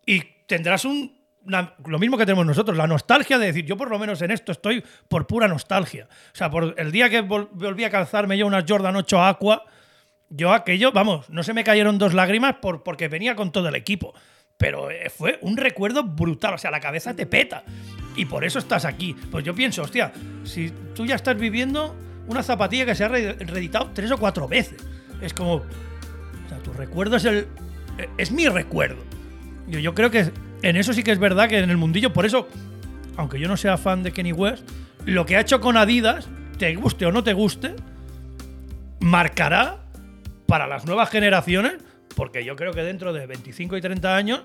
[0.06, 1.25] y tendrás un.
[1.46, 4.52] Lo mismo que tenemos nosotros, la nostalgia de decir, yo por lo menos en esto
[4.52, 6.08] estoy por pura nostalgia.
[6.34, 9.64] O sea, por el día que vol- volví a calzarme yo unas Jordan 8 Aqua,
[10.30, 13.76] yo aquello, vamos, no se me cayeron dos lágrimas por, porque venía con todo el
[13.76, 14.14] equipo.
[14.58, 17.64] Pero eh, fue un recuerdo brutal, o sea, la cabeza te peta.
[18.16, 19.14] Y por eso estás aquí.
[19.30, 20.14] Pues yo pienso, hostia,
[20.46, 21.96] si tú ya estás viviendo
[22.28, 24.82] una zapatilla que se ha re- reeditado tres o cuatro veces.
[25.22, 25.64] Es como, o
[26.50, 27.48] sea, tu recuerdo es el.
[27.98, 29.04] eh, Es mi recuerdo.
[29.68, 30.32] Yo, yo creo que
[30.70, 32.48] en eso sí que es verdad que en el mundillo, por eso,
[33.18, 34.68] aunque yo no sea fan de Kenny West,
[35.06, 37.76] lo que ha hecho con Adidas, te guste o no te guste,
[39.00, 39.78] marcará
[40.48, 41.74] para las nuevas generaciones,
[42.16, 44.42] porque yo creo que dentro de 25 y 30 años,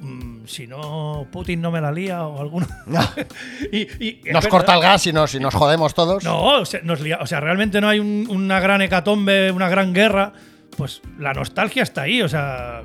[0.00, 2.66] mm, si no Putin no me la lía o alguno.
[3.72, 4.48] y, y es Nos verdad.
[4.50, 6.24] corta el gas y nos, y nos jodemos todos.
[6.24, 9.68] No, o sea, nos lia- o sea, realmente no hay un- una gran hecatombe, una
[9.68, 10.32] gran guerra.
[10.76, 12.20] Pues la nostalgia está ahí.
[12.20, 12.82] O sea,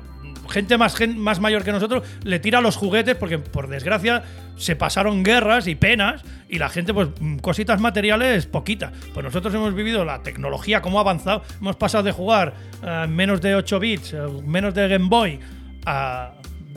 [0.48, 4.22] gente más, más mayor que nosotros le tira los juguetes porque, por desgracia,
[4.56, 8.92] se pasaron guerras y penas y la gente, pues, mm, cositas materiales, poquitas.
[9.14, 11.42] Pues nosotros hemos vivido la tecnología, cómo ha avanzado.
[11.60, 15.40] Hemos pasado de jugar a menos de 8 bits, eh, menos de Game Boy,
[15.86, 16.32] a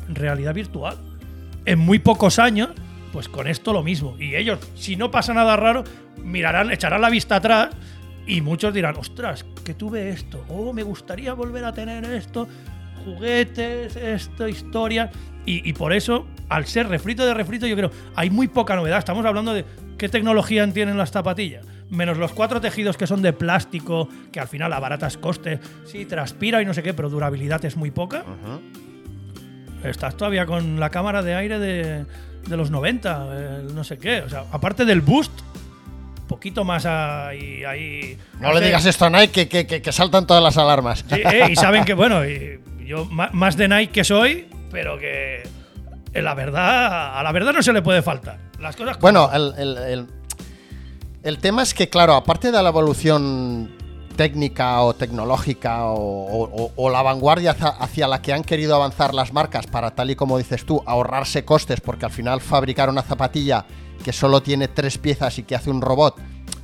[0.10, 0.97] realidad virtual.
[1.65, 2.69] En muy pocos años
[3.12, 4.17] Pues con esto lo mismo.
[4.19, 5.86] Y ellos, si no pasa nada raro,
[6.21, 7.69] mirarán, echarán la vista atrás
[8.28, 12.47] y muchos dirán, ostras, que tuve esto, oh, me gustaría volver a tener esto,
[13.05, 15.09] juguetes, esto, historia.
[15.45, 18.97] Y, y por eso, al ser refrito de refrito, yo creo, hay muy poca novedad.
[18.99, 19.63] Estamos hablando de
[19.97, 21.65] qué tecnología tienen las zapatillas.
[21.89, 26.61] Menos los cuatro tejidos que son de plástico, que al final abaratas costes, sí, transpira
[26.61, 28.23] y no sé qué, pero durabilidad es muy poca.
[29.83, 32.05] Estás todavía con la cámara de aire de,
[32.47, 34.21] de los 90, eh, no sé qué.
[34.21, 35.31] O sea, aparte del boost,
[36.27, 37.63] poquito más ahí.
[37.65, 38.65] ahí No le sé.
[38.65, 41.05] digas esto a Nike que, que- que- que saltan todas las alarmas.
[41.07, 45.43] Sí, eh, y saben que, bueno, y yo más de Nike que soy, pero que
[46.13, 48.39] la verdad, a la verdad no se le puede faltar.
[48.60, 50.08] Las cosas Bueno, el, el- el-
[51.24, 53.71] el tema es que, claro, aparte de la evolución
[54.15, 59.34] técnica o tecnológica o, o- la vanguardia hacia, hacia la que han querido avanzar las
[59.34, 63.65] marcas para, tal y como dices tú, ahorrarse costes, porque al final fabricar una zapatilla
[64.04, 66.17] que solo tiene tres piezas y que hace un robot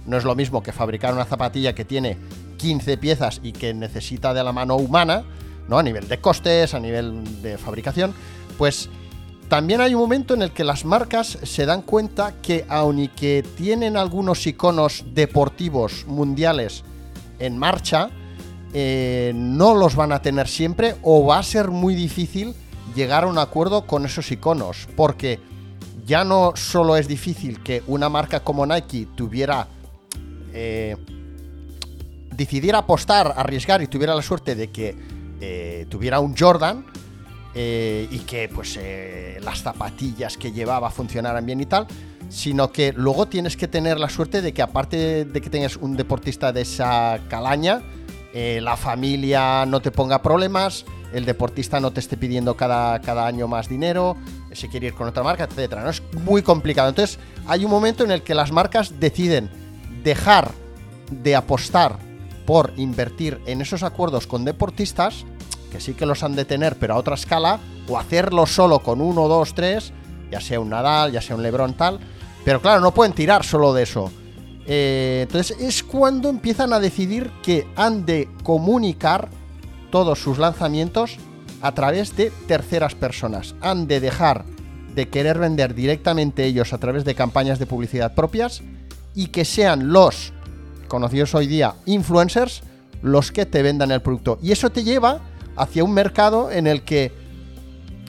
[0.05, 2.17] no es lo mismo que fabricar una zapatilla que tiene
[2.57, 5.23] 15 piezas y que necesita de la mano humana,
[5.71, 5.79] ¿no?
[5.79, 8.13] A nivel de costes, a nivel de fabricación,
[8.57, 8.89] pues
[9.47, 13.07] también hay un momento en el que las marcas se dan cuenta que aun y
[13.07, 16.83] que tienen algunos iconos deportivos mundiales
[17.39, 18.09] en marcha,
[18.73, 22.53] eh, no los van a tener siempre o va a ser muy difícil
[22.93, 25.39] llegar a un acuerdo con esos iconos, porque
[26.05, 29.67] ya no solo es difícil que una marca como Nike tuviera
[30.53, 30.97] eh,
[32.35, 36.85] decidiera apostar, arriesgar y tuviera la suerte de que eh, tuviera un Jordan
[37.55, 41.87] eh, y que pues eh, las zapatillas que llevaba funcionaran bien y tal,
[42.29, 45.97] sino que luego tienes que tener la suerte de que aparte de que tengas un
[45.97, 47.81] deportista de esa calaña,
[48.33, 53.49] la familia no te ponga problemas, el deportista no te esté pidiendo cada, cada año
[53.49, 54.15] más dinero,
[54.53, 55.83] si quiere ir con otra marca, etcétera.
[55.83, 55.89] ¿no?
[55.89, 56.87] Es muy complicado.
[56.87, 59.49] Entonces, hay un momento en el que las marcas deciden
[60.03, 60.51] dejar
[61.11, 61.97] de apostar
[62.45, 65.25] por invertir en esos acuerdos con deportistas,
[65.71, 69.01] que sí que los han de tener, pero a otra escala, o hacerlo solo con
[69.01, 69.93] uno, dos, tres,
[70.29, 71.99] ya sea un Nadal, ya sea un Lebron, tal.
[72.45, 74.11] Pero claro, no pueden tirar solo de eso.
[74.67, 79.29] Eh, entonces es cuando empiezan a decidir que han de comunicar
[79.89, 81.17] todos sus lanzamientos
[81.61, 83.55] a través de terceras personas.
[83.61, 84.45] Han de dejar
[84.93, 88.61] de querer vender directamente ellos a través de campañas de publicidad propias
[89.15, 90.33] y que sean los
[90.87, 92.63] conocidos hoy día influencers
[93.01, 94.37] los que te vendan el producto.
[94.41, 95.21] Y eso te lleva
[95.55, 97.13] hacia un mercado en el que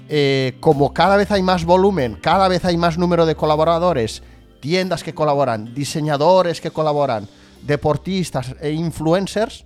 [0.09, 4.23] eh, como cada vez hay más volumen, cada vez hay más número de colaboradores,
[4.61, 7.29] tiendas que colaboran, diseñadores que colaboran,
[7.63, 9.65] deportistas e influencers,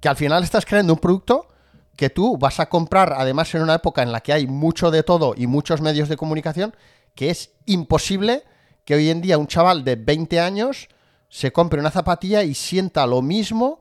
[0.00, 1.48] que al final estás creando un producto
[1.96, 5.02] que tú vas a comprar, además en una época en la que hay mucho de
[5.02, 6.74] todo y muchos medios de comunicación,
[7.14, 8.44] que es imposible
[8.86, 10.88] que hoy en día un chaval de 20 años
[11.28, 13.80] se compre una zapatilla y sienta lo mismo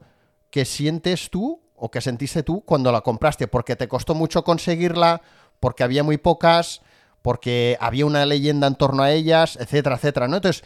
[0.51, 5.21] que sientes tú o que sentiste tú cuando la compraste, porque te costó mucho conseguirla,
[5.59, 6.81] porque había muy pocas,
[7.21, 10.37] porque había una leyenda en torno a ellas, etcétera, etcétera, ¿no?
[10.37, 10.63] Entonces,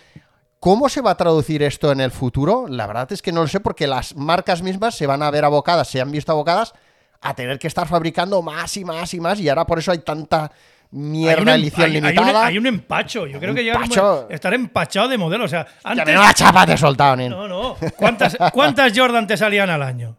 [0.59, 2.67] ¿cómo se va a traducir esto en el futuro?
[2.67, 5.45] La verdad es que no lo sé, porque las marcas mismas se van a ver
[5.45, 6.73] abocadas, se han visto abocadas
[7.21, 9.99] a tener que estar fabricando más y más y más, y ahora por eso hay
[9.99, 10.51] tanta
[10.91, 12.45] mierda Hay un em- edición hay- hay un- limitada.
[12.45, 13.25] Hay un, empacho.
[13.25, 13.73] Yo creo que ya
[14.29, 15.45] estar empachado de modelo.
[15.45, 16.05] O sea, antes.
[16.05, 17.31] menuda chapa te he soltado, nen.
[17.31, 17.75] No, no.
[17.97, 20.17] ¿Cuántas, ¿Cuántas Jordan te salían al año?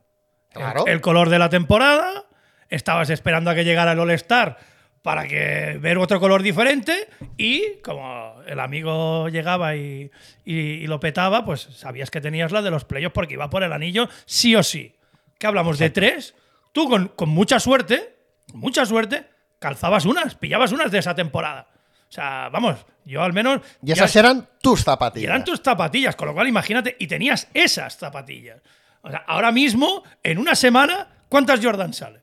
[0.54, 0.86] Claro.
[0.86, 2.24] El, el color de la temporada.
[2.70, 4.56] Estabas esperando a que llegara el All-Star
[5.02, 7.08] para que ver otro color diferente.
[7.36, 10.10] Y como el amigo llegaba y,
[10.44, 13.62] y- y lo petaba, pues sabías que tenías la de los playoffs porque iba por
[13.62, 14.96] el anillo sí o sí.
[15.38, 15.78] ¿Qué hablamos?
[15.78, 16.34] ¿De tres?
[16.72, 18.16] Tú con, con mucha suerte,
[18.54, 19.26] mucha suerte,
[19.58, 21.68] calzabas unas, pillabas unas de esa temporada.
[22.08, 23.60] O sea, vamos, yo al menos.
[23.82, 25.28] Y ya- esas eran tus y zapatillas.
[25.28, 28.60] eran tus zapatillas, con lo cual imagínate, y tenías esas zapatillas.
[29.04, 32.22] O sea, ahora mismo, en una semana, ¿cuántas Jordan salen?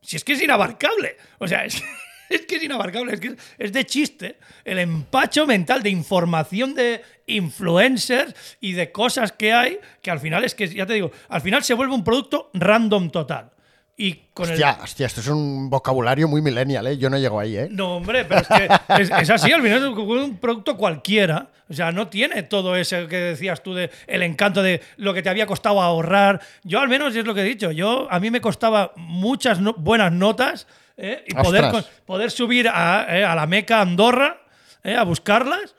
[0.00, 1.16] Si es que es inabarcable.
[1.38, 1.82] O sea, es,
[2.30, 4.38] es que es inabarcable, es que es, es de chiste.
[4.64, 10.44] El empacho mental de información de influencers y de cosas que hay, que al final
[10.44, 13.50] es que, ya te digo, al final se vuelve un producto random total.
[13.96, 16.98] Y con el, Hostia, hostia, esto es un vocabulario muy millennial, ¿eh?
[16.98, 17.68] Yo no llego ahí, ¿eh?
[17.70, 21.48] no, hombre, pero es que es, es así, al final es un producto cualquiera.
[21.70, 25.22] O sea, no tiene todo eso que decías tú de el encanto de lo que
[25.22, 26.40] te había costado ahorrar.
[26.64, 27.70] Yo al menos es lo que he dicho.
[27.70, 31.24] Yo a mí me costaba muchas no- buenas notas ¿eh?
[31.26, 33.24] y poder, con- poder subir a, ¿eh?
[33.24, 34.42] a la Meca Andorra
[34.82, 34.94] ¿eh?
[34.96, 35.74] a buscarlas.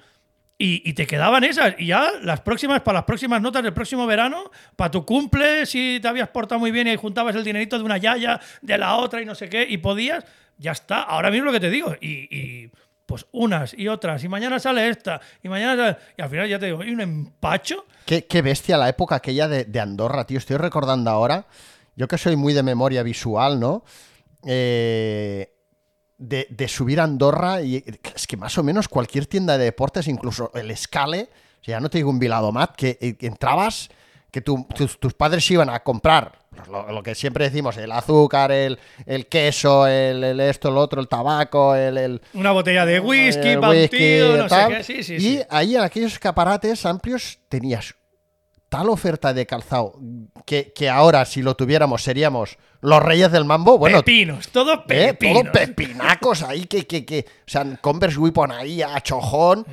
[0.57, 1.75] Y, te quedaban esas.
[1.77, 5.99] Y ya las próximas, para las próximas notas del próximo verano, para tu cumple, si
[6.01, 9.21] te habías portado muy bien y juntabas el dinerito de una yaya, de la otra
[9.21, 10.23] y no sé qué, y podías,
[10.57, 11.01] ya está.
[11.01, 11.93] Ahora mismo lo que te digo.
[11.99, 12.71] Y, y
[13.05, 16.57] pues unas y otras, y mañana sale esta, y mañana sale- Y al final ya
[16.57, 17.85] te digo, hay un empacho.
[18.05, 20.37] Qué, qué bestia la época aquella de, de Andorra, tío.
[20.37, 21.47] Estoy recordando ahora.
[21.97, 23.83] Yo que soy muy de memoria visual, ¿no?
[24.45, 25.49] Eh,
[26.17, 27.84] de, de subir a Andorra y
[28.15, 31.08] es que más o menos cualquier tienda de deportes, incluso el o sea,
[31.62, 33.89] ya no te digo un Viladomat, que, eh, que entrabas,
[34.32, 37.91] que tu- tus, tus padres iban a comprar pues, lo, lo que siempre decimos, el
[37.91, 42.86] azúcar, el, el queso, el, el esto, el otro, el tabaco, el, el, Una botella
[42.86, 44.71] de whisky, el no tal.
[44.71, 44.84] sé qué.
[44.84, 45.41] Sí, sí, y sí.
[45.49, 47.95] ahí en aquellos escaparates amplios tenías
[48.75, 49.97] tal oferta de calzado
[50.45, 53.77] que, que ahora si lo tuviéramos seríamos los reyes del mambo.
[53.77, 55.13] Bueno, pepinos, todo ¿eh?
[55.13, 55.43] pepinos.
[55.43, 59.65] todo pepinacos ahí que, que, que, o sea, Converse Weapon ahí a chojón.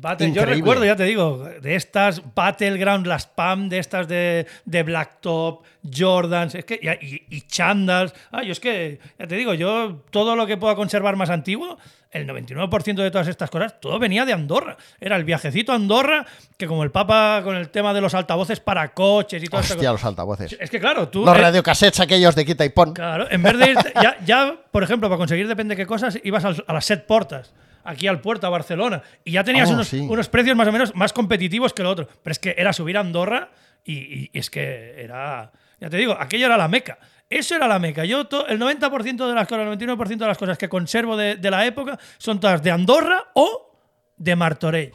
[0.00, 4.82] Battle, yo recuerdo, ya te digo, de estas Battleground, las PAM, de estas de, de
[4.82, 5.62] Blacktop,
[5.94, 8.14] Jordans, es que, y, y, Chandals.
[8.32, 11.76] Ah, yo es que, ya te digo, yo todo lo que pueda conservar más antiguo,
[12.10, 14.76] el 99% de todas estas cosas, todo venía de Andorra.
[15.00, 18.58] Era el viajecito a Andorra, que como el Papa con el tema de los altavoces
[18.58, 19.60] para coches y todo.
[19.60, 20.56] Hostia, los altavoces.
[20.58, 21.24] Es que claro, tú.
[21.24, 22.94] Los eh, radiocassettes aquellos de quita y pon.
[22.94, 26.44] Claro, en vez de irte, ya, ya, por ejemplo, para conseguir depende qué cosas, ibas
[26.44, 27.52] al- a las set portas,
[27.84, 29.98] aquí al puerto, a Barcelona, y ya tenías Oh, unos, sí.
[30.00, 32.08] unos precios más o menos más competitivos que lo otro.
[32.22, 33.50] Pero es que era subir a Andorra
[33.84, 36.98] y, y es que era, ya te digo, aquello era la meca.
[37.28, 38.04] Eso era la meca.
[38.04, 41.36] Yo, to- el 90% de las cosas, el 99% de las cosas que conservo de,
[41.36, 43.78] de la época son todas de Andorra o
[44.16, 44.92] de Martorell.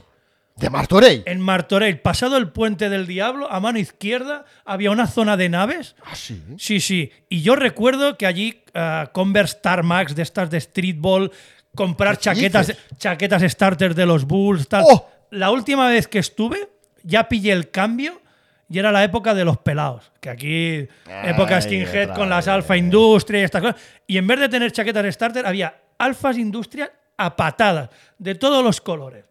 [0.58, 1.24] De Martorell.
[1.26, 5.98] En Martorell, pasado el puente del Diablo, a mano izquierda había una zona de naves
[6.06, 6.42] Ah, sí.
[6.58, 7.12] Sí, sí.
[7.28, 11.32] Y yo recuerdo que allí ah, Converse Star Max, de estas de streetball,
[11.76, 12.84] comprar ¿Qué chaquetas, dices?
[12.98, 14.84] chaquetas starters de los Bulls, tal.
[14.88, 15.10] ¡Oh!
[15.32, 16.70] La última vez que estuve,
[17.04, 18.22] ya pillé el cambio
[18.70, 20.12] y era la época de los pelados.
[20.20, 20.88] Que aquí,
[21.24, 22.48] época Ay, skinhead otra con las.
[22.48, 23.82] Alfa Industria y estas cosas.
[24.08, 28.82] Y en vez de tener chaquetas starter, había Alfas Industria a patadas, de todos los
[28.82, 29.24] colores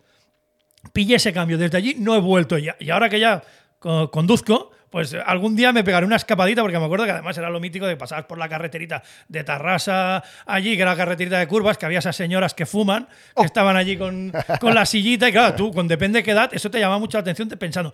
[0.93, 1.57] pillé ese cambio.
[1.59, 2.77] Desde allí no he vuelto ya.
[2.79, 3.43] Y ahora que ya
[3.79, 7.37] co- conduzco, pues eh, algún día me pegaré una escapadita, porque me acuerdo que además
[7.37, 11.37] era lo mítico de pasar por la carreterita de Tarrasa allí, que era la carreterita
[11.41, 15.29] de curvas, que había esas señoras que fuman, que estaban allí con, con la sillita,
[15.29, 17.57] y claro, tú, con depende de qué edad, eso te llama mucho la atención te-
[17.57, 17.93] pensando,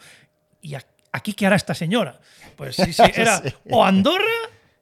[0.61, 0.75] ¿y
[1.11, 2.21] aquí qué hará esta señora?
[2.55, 3.49] Pues sí, sí, era Sí.
[3.71, 4.25] o Andorra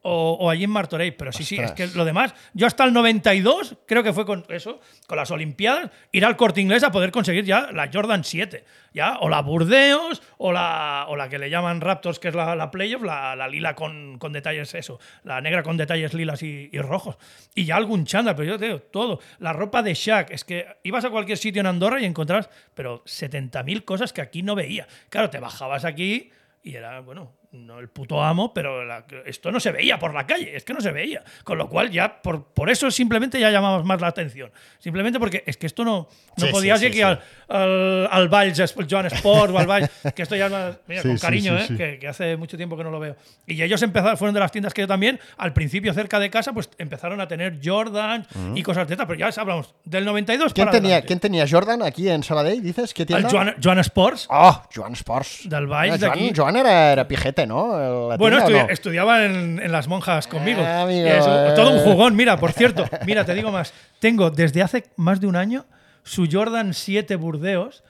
[0.09, 1.15] o, o allí en Martorell.
[1.15, 1.91] Pero sí, sí, es Ostras.
[1.91, 5.91] que lo demás, yo hasta el 92, creo que fue con eso, con las Olimpiadas,
[6.13, 8.65] ir al corte inglés a poder conseguir ya la Jordan 7.
[8.93, 9.19] ¿ya?
[9.21, 12.71] O la Burdeos, o la, o la que le llaman Raptors, que es la, la
[12.71, 16.79] Playoff, la, la lila con, con detalles, eso, la negra con detalles lilas y, y
[16.81, 17.17] rojos.
[17.55, 19.21] Y ya algún chándal, pero yo te digo, todo.
[19.39, 23.05] La ropa de Shaq, es que ibas a cualquier sitio en Andorra y encontrabas, pero
[23.05, 24.87] 70.000 cosas que aquí no veía.
[25.11, 26.31] Claro, te bajabas aquí
[26.63, 30.27] y era, bueno, no el puto amo, pero la- esto no se veía por la
[30.27, 31.23] calle, es que no se veía.
[31.45, 34.51] Con lo cual ya, por, por eso simplemente ya llamamos más la atención.
[34.79, 37.03] Simplemente porque es que esto no, no Sí, podías sí, ir sí, sí.
[37.03, 40.79] al, al, al Valls, el Joan Sport o al Valls, que esto ya es más,
[40.87, 41.67] mira, con cariño, ¿eh?
[41.77, 43.17] Que, que hace mucho tiempo que no lo veo.
[43.47, 46.53] Y ellos empezaron, fueron de las tiendas que yo también, al principio cerca de casa,
[46.53, 50.67] pues empezaron a tener Jordan y cosas de estas, pero ya hablamos del 92 ¿Quién
[50.67, 51.07] para tenía, adelante.
[51.07, 52.93] ¿Quién tenía Jordan aquí en Sabadell, dices?
[52.93, 53.29] ¿Qué tienda?
[53.31, 54.27] Joan, Joan Sports.
[54.31, 55.49] Oh, Joan Sports.
[55.49, 57.09] Del Valls Ah, Joan, era, era
[57.47, 58.17] ¿no?
[58.19, 58.73] Bueno, tienda, ¿o estudi- no?
[58.73, 60.63] estudiaba en, en las monjas conmigo.
[60.65, 61.53] Ah, amigo, eh.
[61.55, 62.17] todo un jugón.
[62.17, 63.73] Mira, por cierto, mira, te digo más.
[64.01, 65.67] Tengo desde hace más de un año
[66.03, 67.85] su Jordan 7 Burdeos,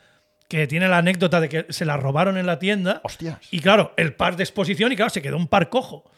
[0.48, 3.00] que tiene la anécdota de que se la robaron en la tienda.
[3.04, 3.38] Hostias.
[3.50, 6.10] Y claro, el par de exposición, y claro, se quedó un par cojo.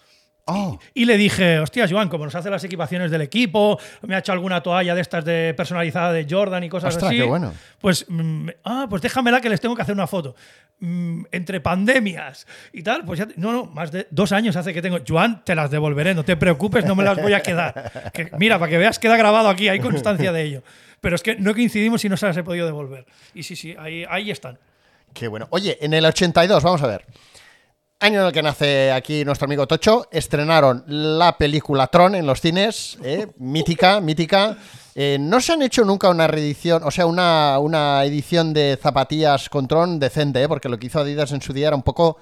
[0.46, 4.18] Oh, Y le dije, hostias, Joan, como nos hace las equipaciones del equipo, me ha
[4.18, 7.18] hecho alguna toalla de estas de personalizada de Jordan y cosas Ostras, así.
[7.18, 7.53] qué bueno.
[7.81, 10.35] Pues, mm, ah, pues déjamela que les tengo que hacer una foto.
[10.81, 14.81] Mm, entre pandemias y tal, pues ya, no, no, más de dos años hace que
[14.83, 14.98] tengo.
[15.07, 17.92] Joan, te las devolveré, no te preocupes, no me las voy a quedar.
[18.12, 20.62] Que, mira, para que veas, queda grabado aquí, hay constancia de ello.
[21.00, 23.07] Pero es que no coincidimos y no se las he podido devolver.
[23.35, 24.59] Y sí, sí, ahí, ahí están.
[25.12, 25.46] qué bueno.
[25.50, 27.05] Oye, en el 82, vamos a ver.
[28.02, 32.40] Año en el que nace aquí nuestro amigo Tocho, estrenaron la película Tron en los
[32.40, 33.26] cines, ¿eh?
[33.36, 34.56] mítica, mítica.
[34.94, 39.50] Eh, no se han hecho nunca una reedición, o sea, una, una edición de zapatillas
[39.50, 40.48] con Tron decente, ¿eh?
[40.48, 42.16] porque lo que hizo Adidas en su día era un poco,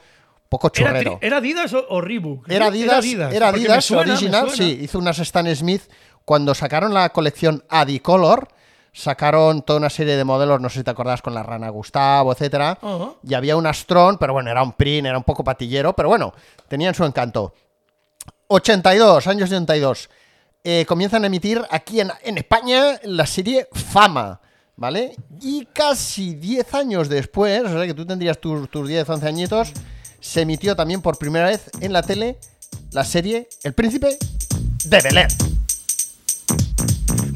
[0.48, 1.18] poco ¿Era, chorrero.
[1.22, 2.50] ¿Era Adidas o, o Reebok?
[2.50, 4.80] Era Adidas, era Adidas suena, original, sí.
[4.82, 5.82] Hizo unas Stan Smith.
[6.24, 8.48] Cuando sacaron la colección Adicolor,
[8.92, 12.32] sacaron toda una serie de modelos, no sé si te acordás, con la rana Gustavo,
[12.32, 12.78] etcétera.
[12.80, 13.12] Ajá.
[13.22, 16.32] Y había un Astron, pero bueno, era un print, era un poco patillero, pero bueno,
[16.68, 17.54] tenían su encanto.
[18.48, 20.08] 82, años 82.
[20.64, 24.40] Eh, comienzan a emitir aquí en, en España la serie Fama,
[24.76, 25.14] ¿vale?
[25.40, 29.72] Y casi 10 años después, o sea que tú tendrías tus, tus 10, 11 añitos,
[30.20, 32.38] se emitió también por primera vez en la tele
[32.92, 34.18] la serie El Príncipe
[34.84, 35.57] de Bel Air.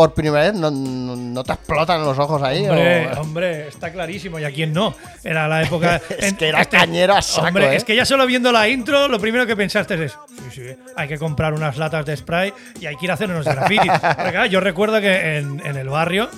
[0.00, 2.66] por primera vez, ¿no, no, no te explotan los ojos ahí?
[2.66, 4.38] Hombre, o- hombre, está clarísimo.
[4.38, 4.94] ¿Y a quién no?
[5.22, 6.00] Era la época.
[6.18, 7.76] Es que era cañero a saco, Hombre, ¿eh?
[7.76, 10.62] es que ya solo viendo la intro, lo primero que pensaste es: sí, sí,
[10.96, 13.92] hay que comprar unas latas de spray y hay que ir a hacer unos grafitis.
[14.50, 16.30] Yo recuerdo que en, en el barrio.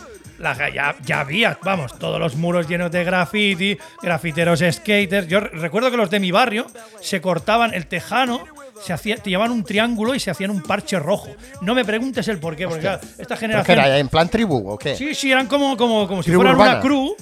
[0.42, 5.28] La- ya, ya había, vamos, todos los muros llenos de graffiti, grafiteros skaters.
[5.28, 6.66] Yo re- recuerdo que los de mi barrio
[7.00, 8.44] se cortaban el tejano,
[8.84, 11.30] se hacía, te llevaban un triángulo y se hacían un parche rojo.
[11.60, 13.78] No me preguntes el por qué, porque claro, esta ¿Pero qué generación.
[13.78, 13.98] era?
[13.98, 14.96] ¿En plan tribu o qué?
[14.96, 16.72] Sí, sí, eran como, como, como si Tribu fueran urbana.
[16.72, 17.14] una crew.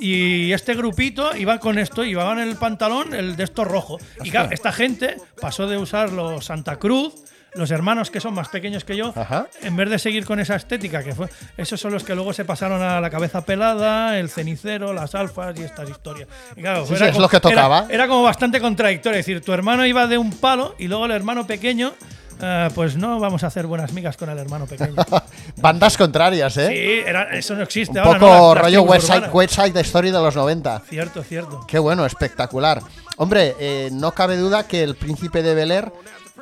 [0.00, 3.98] Y este grupito iba con esto, llevaban el pantalón, el de esto rojo.
[4.22, 7.14] Y claro, esta gente pasó de usar los Santa Cruz,
[7.58, 9.46] los hermanos que son más pequeños que yo, Ajá.
[9.62, 11.28] en vez de seguir con esa estética que fue.
[11.56, 15.54] Esos son los que luego se pasaron a la cabeza pelada, el cenicero, las alfas
[15.58, 16.28] y estas historias.
[16.56, 17.78] Y claro, Sí, era sí, es como- lo que tocaba.
[17.86, 19.18] Era, era como bastante contradictorio.
[19.18, 21.92] Es decir, tu hermano iba de un palo y luego el hermano pequeño.
[22.40, 24.94] eh, pues no vamos a hacer buenas migas con el hermano pequeño.
[25.56, 26.68] Bandas contrarias, ¿eh?
[26.68, 28.18] Sí, era, eso no existe Un ahora.
[28.20, 28.38] poco ¿no?
[28.38, 29.30] Las- las rollo urbanas.
[29.34, 30.82] West Side Story de los 90.
[30.88, 31.64] Cierto, cierto.
[31.66, 32.80] Qué bueno, espectacular.
[33.16, 35.92] Hombre, eh, no cabe duda que el príncipe de Bel Air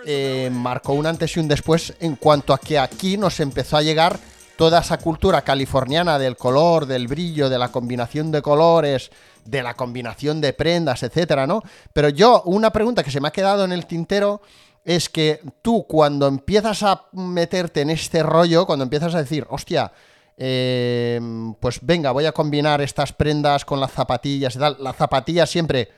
[0.08, 3.82] eh, marcó un antes y un después en cuanto a que aquí nos empezó a
[3.82, 4.20] llegar
[4.56, 9.10] toda esa cultura californiana del color, del brillo, de la combinación de colores,
[9.44, 11.60] de la combinación de prendas, etcétera, ¿no?
[11.92, 14.40] Pero yo, una pregunta que se me ha quedado en el tintero
[14.84, 19.92] es que tú cuando empiezas a meterte en este rollo, cuando empiezas a decir, hostia,
[20.36, 21.20] eh,
[21.58, 24.76] pues venga, voy a combinar estas prendas con las zapatillas y tal.
[24.78, 25.88] Las zapatillas siempre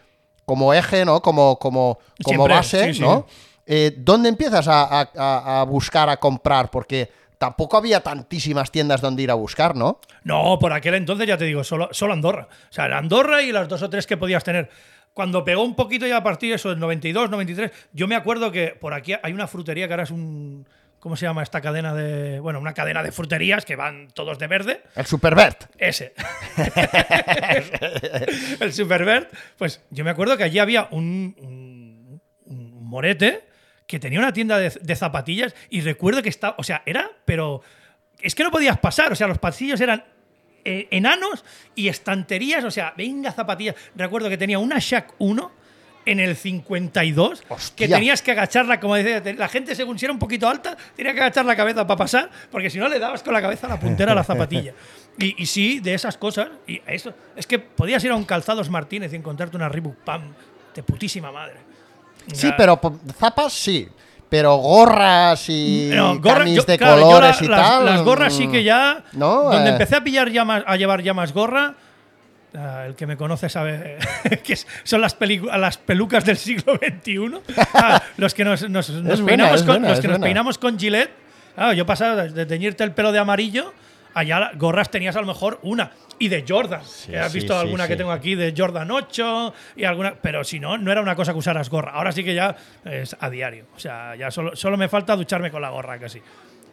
[0.46, 1.20] como eje, ¿no?
[1.20, 3.00] Como, como, como Siempre, base, sí, sí.
[3.02, 3.26] ¿no?
[3.70, 6.70] Eh, ¿Dónde empiezas a, a- a- a buscar, a comprar?
[6.70, 10.00] Porque tampoco había tantísimas tiendas donde ir a buscar, ¿no?
[10.24, 12.48] No, por aquel entonces ya te digo, solo, solo Andorra.
[12.50, 14.70] O sea, Andorra y las dos o tres que podías tener.
[15.12, 18.50] Cuando pegó un poquito ya a partir de eso, del 92, 93, yo me acuerdo
[18.50, 20.66] que por aquí hay una frutería que ahora es un.
[21.00, 22.40] ¿Cómo se llama esta cadena de.?
[22.40, 24.82] Bueno, una cadena de fruterías que van todos de verde.
[24.96, 25.66] El Superbert.
[25.78, 26.12] Ese.
[28.60, 29.32] el Superbert.
[29.56, 33.44] Pues yo me acuerdo que allí había un, un- un morete
[33.88, 36.54] que tenía una tienda de, de zapatillas y recuerdo que estaba.
[36.58, 37.62] O sea, era, pero.
[38.20, 39.10] Es que no podías pasar.
[39.10, 40.04] O sea, los pasillos eran
[40.64, 42.62] eh, enanos y estanterías.
[42.62, 43.74] O sea, venga, zapatillas.
[43.96, 45.52] Recuerdo que tenía una Shack 1
[46.04, 47.88] en el 52 que Hostia.
[47.88, 51.20] tenías que agacharla, como decía, la gente según si era un poquito alta, tenía que
[51.20, 53.80] agachar la cabeza para pasar, porque si no le dabas con la cabeza a la
[53.80, 54.72] puntera a la zapatilla.
[55.20, 58.70] Y, y sí, de esas cosas, y eso, es que podías ir a un Calzados
[58.70, 60.32] Martínez y encontrarte una Reebok Pam
[60.72, 61.56] de putísima madre.
[62.32, 62.80] Sí, pero
[63.18, 63.88] zapas sí.
[64.30, 67.84] Pero gorras y No, gorra- camis yo- de claro, yo colores la- y las, tal.
[67.86, 69.04] las gorras sí que ya.
[69.12, 69.44] ¿No?
[69.44, 69.72] Donde Eh.
[69.72, 71.74] empecé a pillar ya más, a llevar ya más gorra.
[72.54, 73.98] ah, el que me conoce sabe
[74.44, 75.16] que son las,
[75.58, 77.40] las pelucas del siglo XXI.
[77.74, 78.90] Ah, los que nos, nos-
[79.26, 81.10] peinamos, con, buena, los que nos peinamos con Gillette.
[81.54, 83.72] Claro, yo pasaba de teñirte el pelo de amarillo.
[84.18, 85.92] Allá gorras tenías a lo mejor una.
[86.18, 86.80] Y de Jordan.
[87.06, 87.98] que has sí, visto sí, alguna que sí.
[87.98, 90.14] tengo aquí de Jordan 8 y alguna.
[90.20, 91.92] Pero si no, no era una cosa que usaras gorra.
[91.92, 93.66] Ahora sí que ya es a diario.
[93.76, 96.20] O sea, ya solo, solo me falta ducharme con la gorra casi.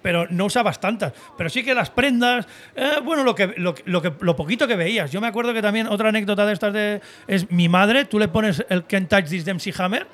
[0.02, 1.14] Pero no usabas tantas.
[1.38, 2.48] Pero sí que las prendas.
[2.76, 5.12] eh, bueno, lo que, lo, que- lo que lo poquito que veías.
[5.12, 7.02] Yo me acuerdo que también otra anécdota de estas de.
[7.28, 10.08] Es mi madre, tú le pones el Can't Touch This de MC Hammer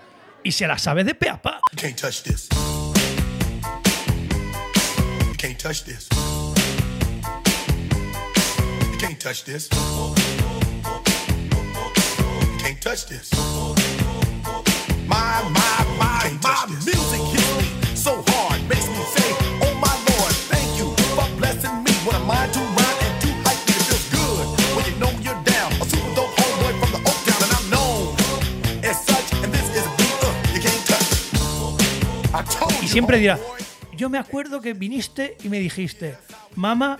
[0.43, 1.61] y se la sabe de pe a pa.
[1.71, 2.49] You can't touch this.
[5.27, 6.09] You can't touch this.
[9.21, 9.69] Touch this.
[9.71, 9.77] You
[12.57, 13.29] can't touch this.
[15.07, 19.29] My, my, my, my music hits me so hard, makes me say,
[19.61, 21.91] Oh my Lord, thank you for blessing me.
[22.05, 23.73] What a mind to rhyme and to hype me.
[23.77, 24.45] It feels good
[24.75, 25.69] when you know you're down.
[25.81, 28.15] A super dope homeboy from the Oak Town, and I'm known
[28.83, 29.33] as such.
[29.43, 31.09] And this is a beat uh, you can't touch.
[32.33, 33.61] I told Y you, siempre dirá, homeboy.
[33.97, 36.17] yo me acuerdo que viniste y me dijiste,
[36.55, 36.97] mamá,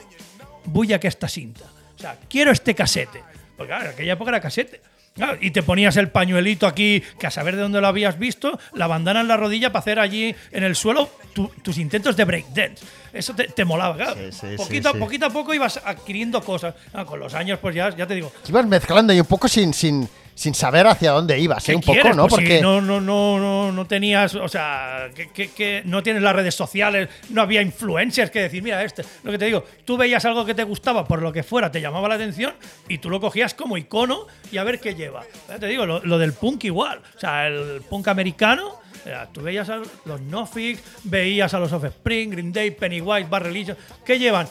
[0.65, 1.65] voy a que esta cinta.
[2.01, 3.21] O sea, quiero este casete.
[3.55, 4.81] Porque claro, en aquella época era casete.
[5.13, 8.57] Claro, y te ponías el pañuelito aquí, que a saber de dónde lo habías visto,
[8.73, 12.23] la bandana en la rodilla para hacer allí en el suelo tu- tus intentos de
[12.23, 12.85] breakdance.
[13.11, 14.15] Eso te, te molaba, claro.
[14.15, 14.99] Sí, sí, poquito, sí, sí.
[14.99, 16.75] poquito a poco ibas adquiriendo cosas.
[16.93, 19.73] Ah, con los años, pues ya, ya te digo, Ibas mezclando y un poco sin,
[19.73, 20.07] sin,
[20.41, 21.73] sin saber hacia dónde ibas, ¿eh?
[21.73, 22.13] ¿Qué Un poco?
[22.15, 22.27] ¿no?
[22.27, 26.01] Pues si Porque no, no, no, no, no tenías, o sea, que, que- que no
[26.01, 29.63] tienes las redes sociales, no había influencers que decir, mira, este, lo que te digo,
[29.85, 32.53] tú veías algo que te gustaba por lo que fuera, te llamaba la atención
[32.89, 35.23] y tú lo cogías como icono y a ver qué lleva.
[35.47, 39.41] Ya te digo, lo, lo del punk igual, o sea, el punk americano Era, tú
[39.41, 43.75] veías a los Nofix, veías a los Offspring, Green Day, Pennywise, Bad Religion.
[44.05, 44.47] ¿Qué llevan?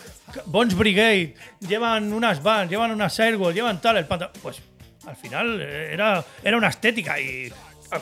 [0.47, 1.35] Bones Brigade,
[1.69, 4.33] llevan unas Vans, llevan unas Airwalls, llevan tal, el pantalón.
[4.43, 4.61] Pues
[5.07, 7.53] al final eh, era, era una estética y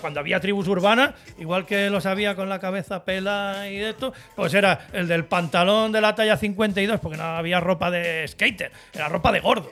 [0.02, 4.12] cuando había tribus urbanas, igual que los había con la cabeza pela y de esto,
[4.36, 8.70] pues era el del pantalón de la talla 52, porque no había ropa de skater,
[8.92, 9.70] era ropa de gordo.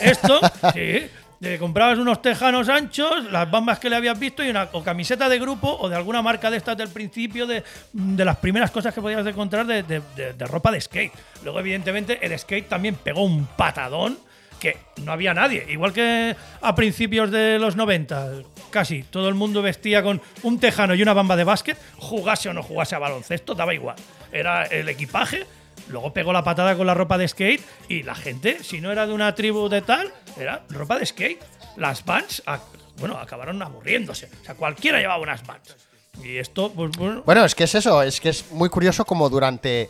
[0.00, 0.40] Esto,
[0.72, 1.06] sí,
[1.38, 5.28] te comprabas unos tejanos anchos, las bambas que le habías visto y una o camiseta
[5.28, 7.62] de grupo o de alguna marca de estas del principio, de,
[7.92, 11.12] de las primeras cosas que podías encontrar de, de- de- de ropa de skate.
[11.44, 14.18] Luego, evidentemente, el skate también pegó un patadón
[14.60, 15.64] que no había nadie.
[15.68, 20.94] Igual que a principios de los 90, casi todo el mundo vestía con un tejano
[20.94, 23.96] y una bamba de básquet, jugase o no jugase a baloncesto, daba igual.
[24.32, 25.46] Era el equipaje.
[25.88, 29.06] Luego pegó la patada con la ropa de skate y la gente, si no era
[29.06, 31.40] de una tribu de tal, era ropa de skate.
[31.76, 32.60] Las ac-
[32.98, 34.28] bueno, acabaron aburriéndose.
[34.42, 35.76] O sea, cualquiera llevaba unas Vans.
[36.22, 39.30] Y esto, pues bueno, Bueno, es que es eso, es que es muy curioso como
[39.30, 39.88] durante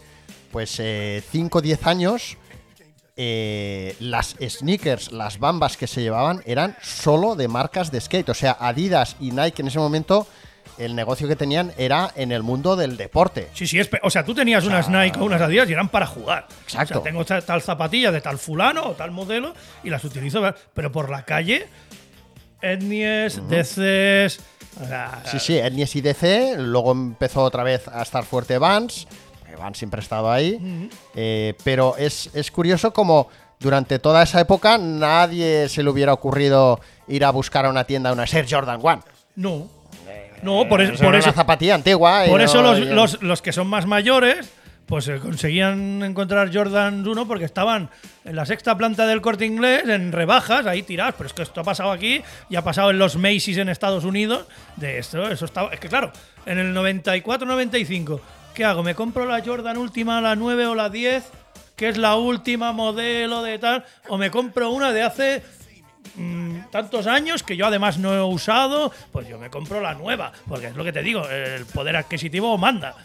[0.53, 0.81] pues
[1.31, 2.37] 5 o 10 años
[3.21, 8.29] eh, las sneakers, las bambas que se llevaban eran solo de marcas de skate.
[8.29, 10.27] O sea, Adidas y Nike en ese momento
[10.79, 13.49] el negocio que tenían era en el mundo del deporte.
[13.55, 16.07] Sí, sí, es o sea, tú tenías unas Nike o unas Adidas y eran para
[16.07, 16.47] jugar.
[16.63, 17.01] Exacto.
[17.01, 19.53] O sea, tengo ta- tal zapatilla de tal fulano o tal modelo
[19.83, 20.41] y las utilizo,
[20.75, 21.67] pero por la calle,
[22.63, 28.59] etnies, o sea, Sí, sí, Etnies y DC, luego empezó otra vez a estar fuerte
[28.59, 29.09] Vans,
[29.49, 33.29] que Vans siempre ha estado ahí, eh, pero es, es curioso como
[33.59, 38.13] durante toda esa época nadie se le hubiera ocurrido ir a buscar a una tienda
[38.13, 39.03] una Air Jordan One.
[39.37, 39.69] No.
[40.43, 41.29] No, por, es- Eso por era eso.
[41.31, 42.27] una zapatilla antigua.
[42.27, 44.49] y Por no- eso los, y- los- los que son más mayores,
[44.87, 47.91] pues eh, conseguían encontrar Jordan 1 porque estaban
[48.25, 51.17] en la sexta planta del corte inglés, en rebajas, ahí tirados.
[51.19, 54.05] Pero es que esto ha pasado aquí y ha pasado en los Macy's en Estados
[54.05, 54.47] Unidos.
[54.77, 55.71] De esto, eso estaba.
[55.75, 56.13] Es que claro,
[56.47, 58.21] en el 94-95,
[58.59, 58.83] ¿qué hago?
[58.83, 61.23] ¿Me compro la Jordan última, la 9 o la 10?
[61.77, 63.85] Que es la última modelo de tal.
[64.09, 65.45] O me compro una de hace
[66.17, 70.33] mm, tantos años que yo además no he usado, pues yo me compro la nueva,
[70.49, 72.97] porque es lo que te digo, el poder adquisitivo manda.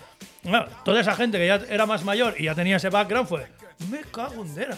[0.84, 3.46] Toda esa gente que ya era más mayor y ya tenía ese background fue,
[3.92, 4.78] me cago en dera.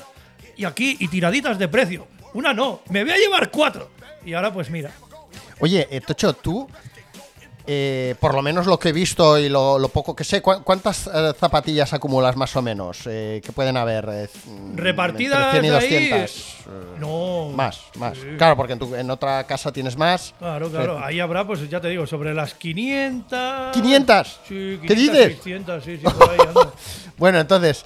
[0.58, 2.06] Y aquí, y tiraditas de precio.
[2.34, 3.92] Una no, me voy a llevar cuatro.
[4.26, 4.92] Y ahora pues mira.
[5.62, 6.70] Oye, eh, Tocho, tú,
[7.68, 10.62] eh, por lo menos lo que he visto y lo, lo poco que sé, ¿cu-
[10.64, 13.00] ¿cuántas eh, zapatillas acumulas más o menos?
[13.08, 14.30] Eh, que pueden haber?
[14.76, 16.32] Repartidas entre 100 y ahí, 200.
[16.68, 17.50] eh, No.
[17.56, 18.18] Más, más.
[18.38, 20.34] Claro, porque en, tu- en otra casa tienes más.
[20.40, 21.00] Claro, claro.
[21.04, 23.76] Ahí habrá, pues ya te digo, sobre las 500.
[23.76, 24.28] ¿500?
[24.48, 25.26] Sí, 500, ¿Qué dices?
[25.28, 26.72] 600, sí, sí, por ahí anda.
[27.18, 27.84] Bueno, entonces,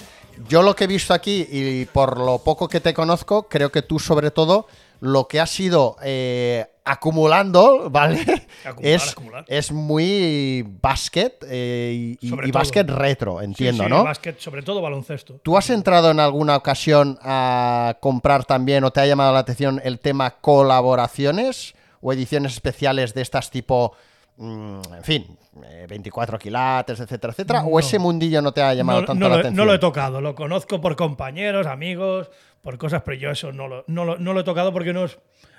[0.47, 3.82] yo lo que he visto aquí y por lo poco que te conozco, creo que
[3.84, 4.67] tú sobre todo
[5.02, 8.20] lo que has ido eh, acumulando, ¿vale?
[8.66, 9.45] Acumular, es, acumular.
[9.47, 14.04] es muy básquet eh, y, y- básquet retro, entiendo, Sí, sí, ¿no?
[14.04, 15.36] básquet, sobre todo baloncesto.
[15.43, 19.80] ¿Tú has entrado en alguna ocasión a comprar también o te ha llamado la atención
[19.84, 23.93] el tema colaboraciones o ediciones especiales de estas tipo,
[24.40, 25.26] en fin,
[25.66, 27.64] eh, 24 quilates, etcétera, etcétera?
[27.66, 29.58] ¿O ese mundillo no te ha llamado no, tanto no la lo, he- atención?
[29.58, 32.30] no lo he tocado, lo conozco por compañeros, amigos,
[32.62, 35.06] por cosas, pero yo eso no lo, no lo, no lo he tocado porque no
[35.06, 35.18] es,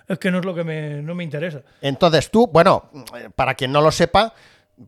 [0.08, 1.60] es que no es lo que me, no me interesa.
[1.82, 2.90] Entonces tú, bueno,
[3.36, 4.32] para quien no lo sepa,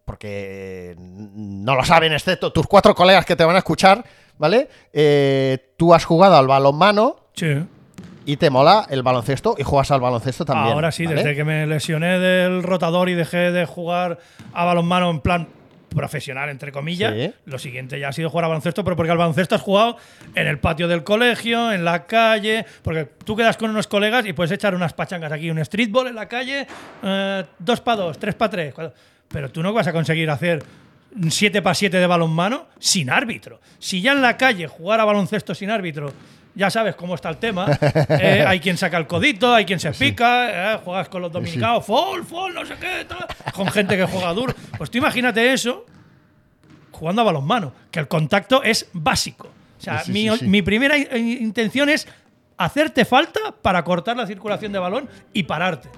[0.07, 4.03] porque no lo saben excepto tus cuatro colegas que te van a escuchar,
[4.39, 4.69] ¿vale?
[4.93, 7.47] Eh, tú has jugado al balonmano Sí.
[8.25, 10.75] Y te mola el baloncesto y juegas al baloncesto también.
[10.75, 11.17] Ahora sí, ¿vale?
[11.17, 14.19] desde que me lesioné del rotador y dejé de jugar
[14.53, 15.49] a balonmano en plan
[15.89, 17.33] profesional, entre comillas, Sí.
[17.45, 19.97] lo siguiente ya ha sido jugar a baloncesto, pero porque al baloncesto has jugado
[20.35, 24.33] en el patio del colegio, en la calle, porque tú quedas con unos colegas y
[24.33, 26.67] puedes echar unas pachangas aquí, un streetball en la calle,
[27.03, 28.95] eh, dos para dos, tres para tres, cuatro.
[29.29, 30.63] pero tú no vas a conseguir hacer
[31.29, 33.61] 7 para 7 de balonmano sin árbitro.
[33.79, 36.11] Si ya en la calle jugar a baloncesto sin árbitro,
[36.55, 37.67] ya sabes cómo está el tema.
[38.09, 41.85] eh, hay quien saca el codito, hay quien se pica, eh, juegas con los dominicanos,
[41.87, 44.55] fall, fall, no sé qué, tal, con gente que juega duro.
[44.79, 45.87] Pues tú imagínate eso
[46.91, 49.49] jugando a balonmano, que el contacto es básico.
[49.79, 50.47] O sea, Sí, mi, sí, sí.
[50.47, 52.07] mi primera in- intención es
[52.57, 55.89] hacerte falta para cortar la circulación de balón y pararte.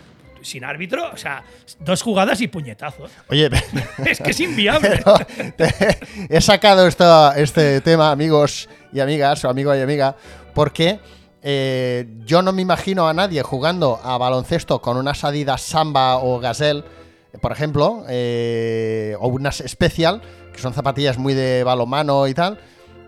[0.41, 1.43] Sin árbitro, o sea,
[1.81, 3.07] dos jugadas y puñetazo.
[3.29, 3.49] Oye,
[4.07, 5.03] Es que es inviable.
[5.57, 5.99] te-
[6.31, 10.15] he sacado esto- este tema, amigos y amigas, o amigo y amiga,
[10.55, 11.01] porque
[11.43, 16.41] eh, yo no me imagino a nadie jugando a baloncesto con unas Adidas Samba o
[16.41, 16.85] Gazelle,
[17.41, 22.59] por ejemplo, eh, o unas Special, que son zapatillas muy de balonmano y tal.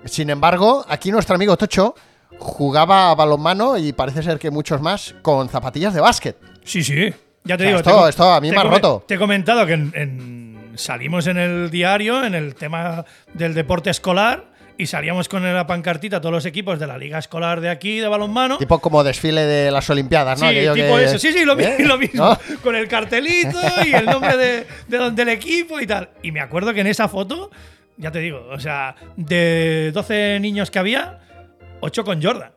[0.05, 1.95] Sin embargo, aquí nuestro amigo Tocho
[2.39, 6.37] jugaba a balonmano y parece ser que muchos más con zapatillas de básquet.
[6.65, 7.13] Sí, sí.
[7.45, 7.79] Ya te O sea, digo.
[7.79, 9.05] esto- te esto a mí me ha roto.
[9.07, 13.89] Te he comentado que en, en- salimos en el diario, en el tema del deporte
[13.91, 17.99] escolar, y salíamos con la pancartita todos los equipos de la liga escolar de aquí,
[17.99, 18.59] de balonmano.
[18.59, 20.49] Tipo como desfile de las Olimpiadas, ¿no?
[20.49, 21.19] Sí, Aquello tipo que- eso.
[21.19, 21.77] Sí, sí, lo, ¿Eh?
[21.81, 22.25] lo mismo.
[22.25, 22.39] ¿No?
[22.63, 26.11] Con el cartelito y el nombre de, de- del equipo y tal.
[26.23, 27.51] Y me acuerdo que en esa foto,
[27.97, 31.21] ya te digo, o sea, de 12 niños que había,
[31.81, 32.51] 8 con Jordan.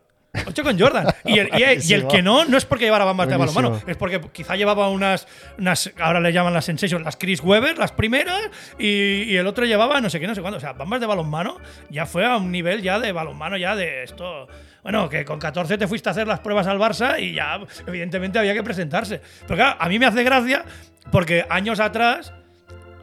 [0.46, 1.08] 8 con Jordan.
[1.26, 3.62] Y el, y el- y el que no, no es porque llevara bambas de Buenísimo.
[3.70, 5.28] balonmano, es porque quizá llevaba unas,
[5.58, 8.40] unas, ahora le llaman las Sensation, las Chris Webber, las primeras,
[8.78, 10.58] y, y el otro llevaba no sé qué, no sé cuándo.
[10.58, 11.58] O sea, bambas de balonmano
[11.90, 14.48] ya fue a un nivel ya de balonmano, ya de esto.
[14.84, 18.40] Bueno, que con 14 te fuiste a hacer las pruebas al Barça y ya, evidentemente,
[18.40, 19.22] había que presentarse.
[19.42, 20.64] Pero claro, a mí me hace gracia
[21.12, 22.34] porque años atrás,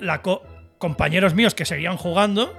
[0.01, 0.43] la co-
[0.79, 2.55] compañeros míos que seguían jugando.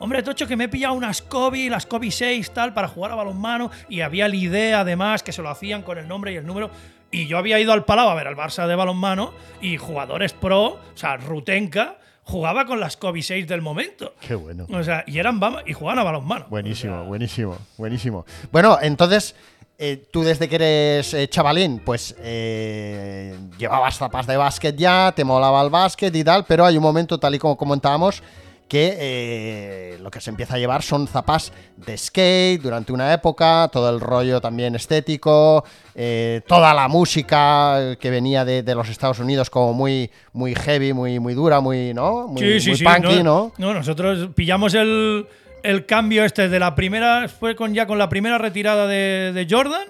[0.00, 3.14] Hombre, Tocho, que me he pillado unas Kobe, las Kobe 6, tal, para jugar a
[3.16, 3.70] balonmano.
[3.88, 6.70] Y había la idea, además, que se lo hacían con el nombre y el número.
[7.10, 10.64] Y yo había ido al Palau a ver al Barça de balonmano y jugadores pro,
[10.64, 14.14] o sea, Rutenka, jugaba con las Kobe 6 del momento.
[14.20, 14.66] Qué bueno.
[14.72, 16.46] O sea, y eran bam- y jugaban a balonmano.
[16.50, 18.26] Buenísimo, buenísimo, buenísimo.
[18.52, 19.34] Bueno, entonces,
[19.78, 25.24] eh, tú desde que eres eh, chavalín, pues eh, llevabas zapas de básquet ya, te
[25.24, 28.22] molaba el básquet y tal, pero hay un momento, tal y como comentábamos,
[28.68, 33.68] que eh, lo que se empieza a llevar son zapas de skate durante una época,
[33.72, 35.64] todo el rollo también estético,
[35.94, 40.92] eh, toda la música que venía de, de los Estados Unidos como muy, muy heavy,
[40.92, 42.28] muy, muy dura, muy, ¿no?
[42.28, 43.52] Muy, muy punky, ¿no?
[43.58, 45.26] No, nosotros pillamos el,
[45.62, 49.46] el cambio este de la primera, fue con ya con la primera retirada de, de
[49.48, 49.88] Jordan.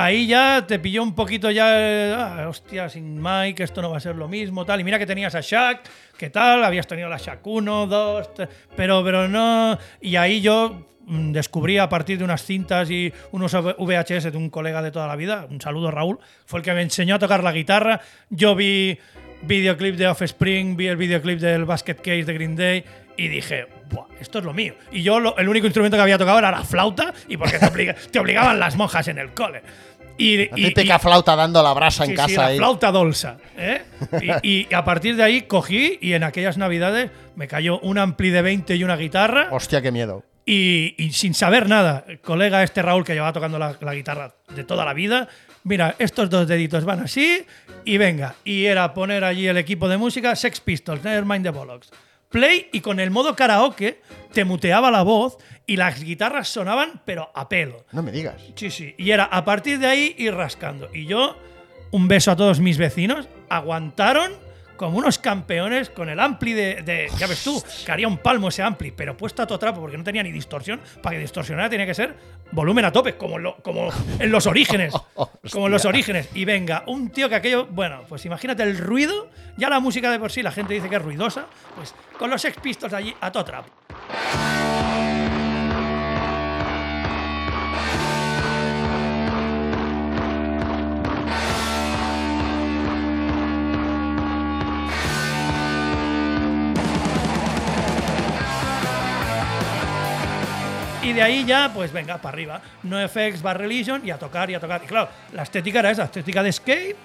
[0.00, 4.00] Ahí ya te pilló un poquito ya, ah, hostia, sin Mike, esto no va a
[4.00, 4.80] ser lo mismo, tal.
[4.80, 5.80] Y mira que tenías a Shaq,
[6.16, 6.62] ¿qué tal?
[6.62, 8.30] Habías tenido la Shaq 1, 2,
[8.76, 9.76] pero, pero no.
[10.00, 14.50] Y ahí yo mm, descubrí a partir de unas cintas y unos VHS de un
[14.50, 17.42] colega de toda la vida, un saludo Raúl, fue el que me enseñó a tocar
[17.42, 18.00] la guitarra.
[18.30, 19.00] Yo vi
[19.42, 22.84] videoclip de Offspring, vi el videoclip del Basket Case de Green Day
[23.16, 24.74] y dije, Buah, esto es lo mío.
[24.92, 28.18] Y yo el único instrumento que había tocado era la flauta y porque te, te
[28.18, 29.62] obligaban las monjas en el cole.
[30.18, 32.58] Y, La típica y- flauta dando la brasa en casa sí, la ahí.
[32.58, 33.38] flauta dolsa.
[33.56, 33.82] ¿eh?
[34.42, 38.30] Y, y a partir de ahí cogí y en aquellas navidades me cayó un ampli
[38.30, 39.48] de 20 y una guitarra.
[39.52, 40.24] Hostia, qué miedo.
[40.44, 44.34] Y, y sin saber nada, el colega este Raúl que llevaba tocando la, la guitarra
[44.54, 45.28] de toda la vida,
[45.64, 47.44] mira, estos dos deditos van así
[47.84, 48.34] y venga.
[48.44, 51.90] Y era poner allí el equipo de música, Sex Pistols, Nevermind the Bollocks.
[52.30, 54.00] Play y con el modo karaoke
[54.32, 57.86] te muteaba la voz y las guitarras sonaban pero a pelo.
[57.92, 58.42] No me digas.
[58.54, 58.94] Sí, sí.
[58.98, 60.90] Y era a partir de ahí ir rascando.
[60.92, 61.36] Y yo,
[61.90, 64.32] un beso a todos mis vecinos, aguantaron
[64.78, 68.48] como unos campeones con el ampli de, de- ya ves tú, que haría un palmo
[68.48, 70.80] ese ampli, pero puesto a todo trapo porque no tenía ni distorsión.
[71.02, 72.16] Para que distorsionara tenía que ser
[72.52, 74.94] volumen a tope, como, en lo- como en los orígenes.
[75.52, 76.30] como en los orígenes.
[76.34, 80.18] Y venga, un tío que aquello, bueno, pues imagínate el ruido, ya la música de
[80.18, 83.30] por sí la gente dice que es ruidosa, pues con los Sex Pistols allí a
[83.30, 83.68] todo trapo.
[101.18, 102.60] De ahí ya, pues venga, para arriba.
[102.84, 104.82] NoFX, Bar Religion y a tocar y a tocar.
[104.84, 106.96] Y claro, la estética era esa, estética de skate,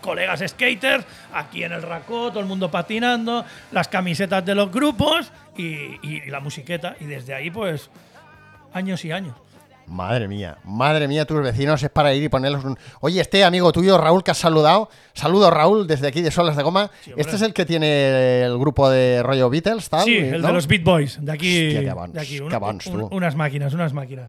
[0.00, 5.32] colegas skaters, aquí en el racó, todo el mundo patinando, las camisetas de los grupos
[5.56, 6.96] y- y la musiqueta.
[7.00, 7.90] Y desde ahí, pues,
[8.72, 9.34] años y años.
[9.90, 12.78] Madre mía, madre mía, tus vecinos es para ir y ponerlos un...
[13.00, 16.62] Oye, este amigo tuyo, Raúl, que has saludado, saludo Raúl desde aquí de Solas de
[16.62, 16.92] Goma.
[17.16, 20.04] este es el que tiene el grupo de rollo Beatles, tal.
[20.04, 20.46] Sí, el ¿no?
[20.46, 21.66] de los Beat Boys, de aquí.
[21.66, 24.28] Hostia, qué bons, de aquí, qué un- unas máquinas, unas máquinas.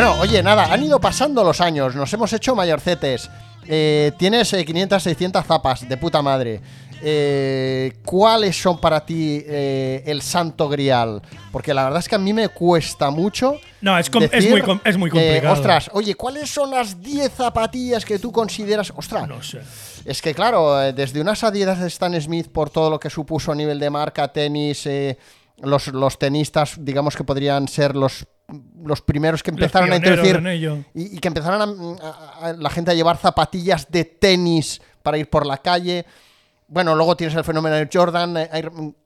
[0.00, 3.28] Bueno, oye, nada, han ido pasando los años, nos hemos hecho mayorcetes.
[3.66, 6.60] Eh, tienes eh, 500, 600 zapas, de puta madre.
[7.02, 11.20] Eh, ¿Cuáles son para ti eh, el santo grial?
[11.50, 13.56] Porque la verdad es que a mí me cuesta mucho.
[13.80, 14.08] No, es
[14.48, 15.52] muy com- es muy eh, complicado.
[15.54, 18.92] ostras, oye, ¿cuáles son las 10 zapatillas que tú consideras?
[18.94, 19.58] Ostras, No sé.
[20.04, 23.56] es que claro, desde unas Adidas de Stan Smith por todo lo que supuso a
[23.56, 24.88] nivel de marca, tenis,
[25.56, 28.24] los, los tenistas, digamos que podrían ser los,
[28.82, 30.34] los primeros que empezaron a introducir
[30.94, 35.18] y, y que empezaron a, a- a- la gente a llevar zapatillas de tenis para
[35.18, 36.06] ir por la calle.
[36.66, 38.36] Bueno, luego tienes el fenómeno de Jordan.
[38.38, 38.48] eh,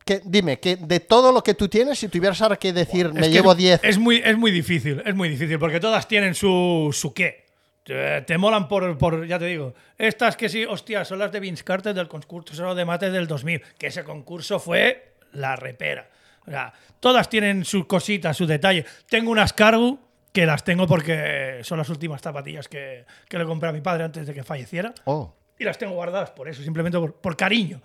[0.04, 3.22] ¿qué- dime, que de todo lo que tú tienes, si tuvieras ahora que decir, me
[3.22, 3.80] que llevo es- 10.
[3.84, 7.42] Es muy, es muy difícil, es muy difícil, porque todas tienen su, su qué.
[7.84, 11.40] Te, te molan por, por, ya te digo, estas que sí, hostia, son las de
[11.40, 16.08] Vince Carter del concurso de mates del 2000, que ese concurso fue la repera.
[16.46, 18.84] O sea, todas tienen sus cositas, sus detalles.
[19.08, 19.98] Tengo unas Cargo
[20.32, 24.04] que las tengo porque son las últimas zapatillas que, que le compré a mi padre
[24.04, 24.92] antes de que falleciera.
[25.04, 25.32] Oh.
[25.58, 27.80] Y las tengo guardadas por eso, simplemente por, por cariño.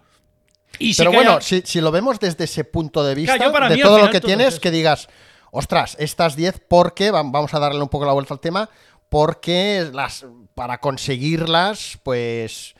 [0.80, 3.70] Y Pero bueno, hay- si, si lo vemos desde ese punto de vista, Claro, para
[3.70, 5.08] de mí, todo lo final, que todo tienes, es que digas,
[5.51, 8.70] ostras, estas 10, porque vam- vamos a darle un poco la vuelta al tema,
[9.10, 12.76] porque las para conseguirlas, pues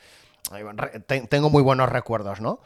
[1.30, 2.60] tengo muy buenos recuerdos, ¿no?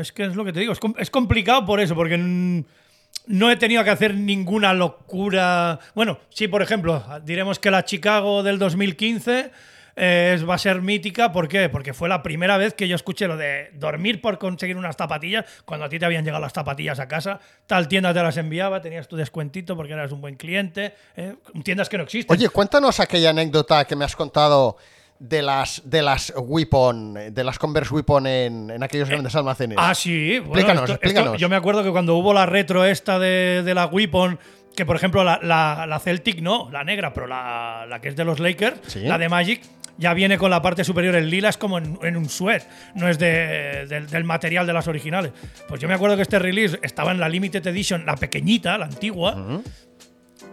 [0.00, 3.50] Es que es lo que te digo, es, com- es complicado por eso, porque no
[3.50, 5.78] he tenido que hacer ninguna locura.
[5.94, 9.50] Bueno, sí, por ejemplo, diremos que la Chicago del 2015
[9.96, 11.68] eh, va a ser mítica, ¿por qué?
[11.68, 15.44] Porque fue la primera vez que yo escuché lo de dormir por conseguir unas zapatillas,
[15.64, 18.80] cuando a ti te habían llegado las zapatillas a casa, tal tienda te las enviaba,
[18.80, 21.34] tenías tu descuentito porque eras un buen cliente, ¿eh?
[21.64, 22.34] tiendas que no existen.
[22.34, 24.76] Oye, cuéntanos aquella anécdota que me has contado
[25.20, 29.76] de las de las Weapon, de las Converse Weapon en, en aquellos grandes almacenes.
[29.78, 30.38] Ah, sí.
[30.38, 31.38] Bueno, Explícanos, esto- esto- explícanos.
[31.40, 34.38] yo me acuerdo que cuando hubo la retro esta de, de la Weapon,
[34.74, 38.16] que por ejemplo la, la- la Celtic no, la negra, pero la, la que es
[38.16, 39.00] de los Lakers, Sí.
[39.00, 39.60] la de Magic,
[39.98, 43.18] ya viene con la parte superior en lilas como en, en un suet, no es
[43.18, 45.32] de- del- del material de las originales.
[45.68, 48.86] Pues yo me acuerdo que este release estaba en la Limited Edition, la pequeñita, la
[48.86, 49.60] antigua,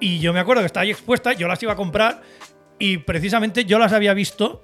[0.01, 2.21] y yo me acuerdo que estaba ahí expuesta, yo las iba a comprar
[2.79, 4.61] y precisamente yo las había visto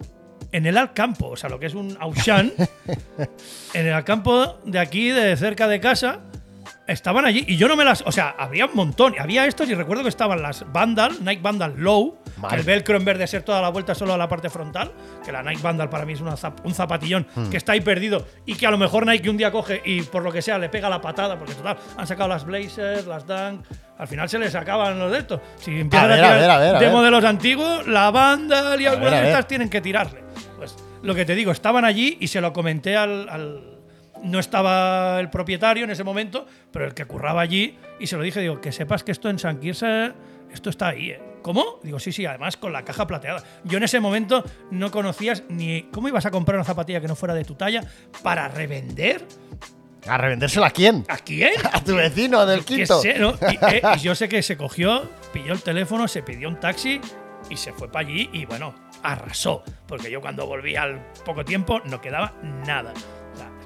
[0.52, 2.54] en el Alcampo, o sea, lo que es un Auchan,
[3.74, 6.22] en el Alcampo de aquí, de cerca de casa,
[6.88, 8.04] estaban allí y yo no me las.
[8.06, 9.16] O sea, había un montón.
[9.20, 12.18] Había estos y recuerdo que estaban las Vandal, Nike Vandal Low,
[12.50, 14.92] que el velcro en vez de ser toda la vuelta solo a la parte frontal,
[15.26, 17.50] que la Nike Vandal para mí es una zap- un zapatillón Hmm.
[17.50, 20.24] que está ahí perdido y que a lo mejor Nike un día coge y por
[20.24, 23.66] lo que sea le pega la patada, porque total, han sacado las Blazers, las Dunk.
[23.98, 25.40] Al final se les acaban los de estos.
[25.58, 26.94] Si empiezan a, ver, a tirar ver, a ver, a de ver.
[26.94, 30.24] modelos antiguos, la Vandal y algunas de estas tienen que tirarle.
[30.58, 33.73] Pues lo que te digo, estaban allí y se lo comenté al, al-
[34.24, 38.24] No estaba el propietario en ese momento, pero el que curraba allí y se lo
[38.24, 40.14] dije, digo, que sepas que esto en San Quirze,
[40.52, 41.22] esto está ahí, ¿eh?
[41.42, 41.80] ¿Cómo?
[41.84, 43.44] Digo, sí, sí, además con la caja plateada.
[43.66, 47.18] Yo en ese momento no conocías ni cómo ibas a comprar una zapatilla que no
[47.18, 47.84] fuera de tu talla
[48.24, 49.28] para revender.
[50.08, 51.06] ¿A revendérsela a quién?
[51.10, 51.54] ¿A quién?
[51.74, 53.02] A tu vecino del quinto.
[53.02, 53.34] sé, ¿no?
[53.52, 57.02] y, eh, y yo sé que se cogió, pilló el teléfono, se pidió un taxi
[57.50, 59.64] y se fue para allí y bueno, arrasó.
[59.86, 62.34] Porque yo cuando volví al poco tiempo no quedaba
[62.66, 62.94] nada.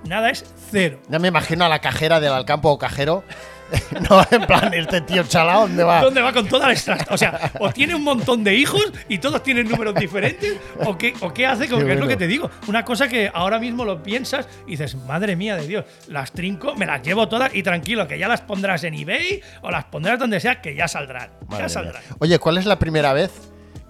[0.08, 0.99] Nada es cero.
[1.10, 3.24] Ya me imagino a la cajera del Alcampo o cajero.
[4.10, 6.01] no, en plan, este tío chalao, ¿dónde va?
[6.01, 6.97] ¿Dónde va con toda la extra?
[7.10, 10.55] O sea, o tiene un montón de hijos y todos tienen números diferentes,
[10.86, 12.49] o qué, o qué hace con Qué que es lo que te digo.
[12.68, 16.76] Una cosa que ahora mismo lo piensas y dices, madre mía de Dios, las trinco,
[16.76, 20.18] me las llevo todas y tranquilo, que ya las pondrás en eBay o las pondrás
[20.18, 21.32] donde sea, que ya saldrán.
[21.47, 21.70] Madre ya mía.
[21.70, 22.03] saldrán.
[22.20, 23.32] Oye, ¿cuál es la primera vez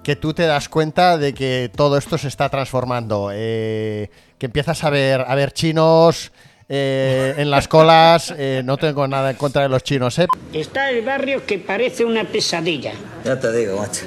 [0.07, 3.29] que tú te das cuenta de que todo esto se está transformando?
[3.33, 6.31] Eh, que empiezas a ver, a ver chinos
[6.69, 8.33] eh, en las colas.
[8.37, 10.27] eh, no tengo nada en contra de los chinos, ¿eh?
[10.53, 12.93] Está el barrio que parece una pesadilla,
[13.25, 14.05] Ya te digo, macho.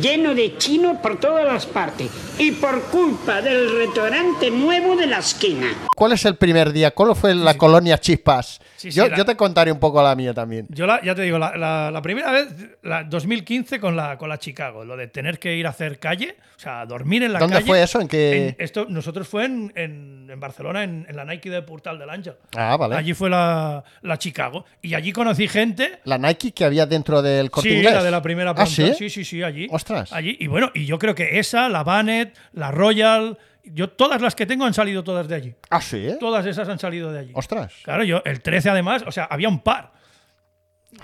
[0.00, 5.18] Lleno de chinos por todas las partes y por culpa del restaurante nuevo de la
[5.18, 5.66] esquina.
[5.96, 6.90] ¿Cuál es el primer día?
[6.92, 8.60] ¿Cuál fue la colonia Chispas?
[8.76, 10.66] Sí, sí, yo, la- yo te contaré un poco la mía también.
[10.70, 12.48] Yo la- ya te digo, la, la- la primera vez,
[12.82, 16.36] la 2015 con la, con la Chicago, lo de tener que ir a hacer calle,
[16.56, 17.66] o sea, dormir en la ¿Dónde calle.
[17.66, 18.00] fue eso?
[18.00, 21.62] ¿En qué- en- esto, nosotros fue en, en- en Barcelona, en, en la Nike de
[21.62, 22.34] Portal del Ángel.
[22.56, 22.96] Ah, vale.
[22.96, 24.64] Allí fue la, la Chicago.
[24.82, 26.00] Y allí conocí gente.
[26.04, 27.94] La Nike que había dentro del corte Sí, inglés.
[27.94, 28.70] la de la primera ¿Ah, planta.
[28.74, 28.92] sí?
[28.98, 29.66] sí, sí, sí, allí.
[30.12, 30.36] Allí.
[30.40, 34.46] Y bueno, y yo creo que esa, la Banet, la Royal, yo todas las que
[34.46, 35.54] tengo han salido todas de allí.
[35.70, 36.16] Ah, sí, ¿eh?
[36.20, 37.32] Todas esas han salido de allí.
[37.34, 37.72] Ostras.
[37.82, 39.92] Claro, yo, el 13 además, o sea, había un par.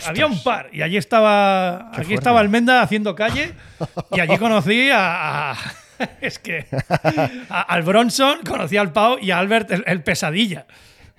[0.07, 0.69] Había un par.
[0.73, 1.89] Y allí estaba.
[1.93, 2.15] Qué aquí fuerte.
[2.15, 3.55] estaba Almenda haciendo calle.
[4.13, 5.53] Y allí conocí a.
[5.53, 5.57] a-
[6.21, 6.67] es que.
[7.49, 10.67] a- al Bronson, conocí al Pau y a Albert el, el pesadilla.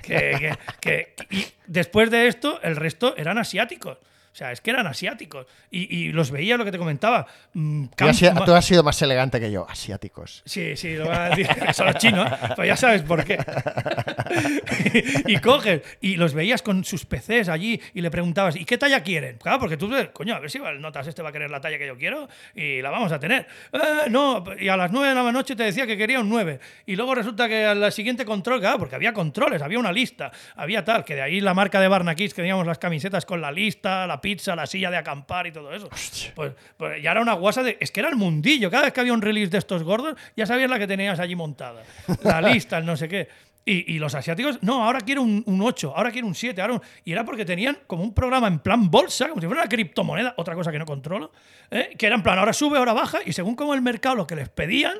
[0.01, 3.97] Que, que- que- y después de esto, el resto eran asiáticos.
[4.32, 5.45] O sea, es que eran asiáticos.
[5.69, 7.25] Y, y los veía lo que te comentaba.
[7.53, 9.67] mm, camp- sido, tú has sido más elegante que yo.
[9.69, 10.41] Asiáticos.
[10.45, 11.47] Sí, sí, lo van a decir.
[11.73, 13.38] Son los chinos, pero ya sabes por qué.
[15.27, 19.01] y coges, y los veías con sus PCs allí y le preguntabas, ¿y qué talla
[19.03, 19.38] quieren?
[19.38, 21.88] Claro, porque tú coño, a ver si notas este va a querer la talla que
[21.88, 23.47] yo quiero y la vamos a tener.
[23.73, 23.79] "Eh,
[24.09, 26.59] no, y a las 9 de la noche te decía que quería un 9.
[26.86, 30.86] Y luego resulta que al siguiente control, claro, porque había controles, había una lista, había
[30.86, 34.07] tal, que de ahí la marca de Barnaquis, que teníamos las camisetas con la lista,
[34.07, 35.89] la pizza, la silla de acampar y todo eso.
[36.36, 37.78] Pues, pues ya era una guasa de.
[37.80, 38.69] Es que era el mundillo.
[38.72, 41.36] Cada vez que había un release de estos gordos, ya sabías la que tenías allí
[41.36, 41.84] montada.
[42.24, 43.28] La lista, el no sé qué.
[43.63, 46.74] Y, y los asiáticos, no, ahora quiero un, un 8, ahora quiero un 7, ahora
[46.74, 49.69] un- y era porque tenían como un programa en plan bolsa, como si fuera una
[49.69, 51.32] criptomoneda, otra cosa que no controlo,
[51.69, 51.93] ¿eh?
[51.95, 54.36] que era en plan, ahora sube, ahora baja, y según como el mercado lo que
[54.36, 54.95] les pedían,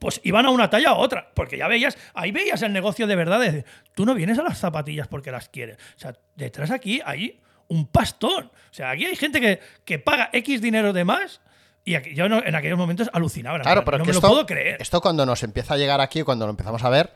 [0.00, 3.14] pues iban a una talla a otra, porque ya veías, ahí veías el negocio de
[3.14, 3.64] verdad, de,
[3.94, 7.38] tú no vienes a las zapatillas porque las quieres, o sea, detrás aquí hay
[7.72, 11.40] un pastón, o sea, aquí hay gente que, que paga X dinero de más,
[11.84, 14.32] y aquí- yo no- en aquellos momentos alucinaba, Claro, pero no que me esto, lo
[14.32, 14.76] puedo creer.
[14.80, 17.12] esto cuando nos empieza a llegar aquí, cuando lo empezamos a ver,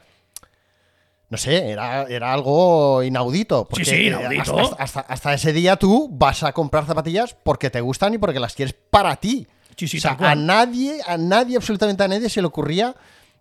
[1.28, 3.66] no sé, era, era algo inaudito.
[3.68, 4.58] Porque sí, eh, inaudito.
[4.58, 8.38] Hasta, hasta- hasta ese día tú vas a comprar zapatillas porque te gustan y porque
[8.38, 9.46] las quieres para ti.
[9.76, 12.94] Sí, sí, o sea, a nadie, a nadie, absolutamente a nadie se le ocurría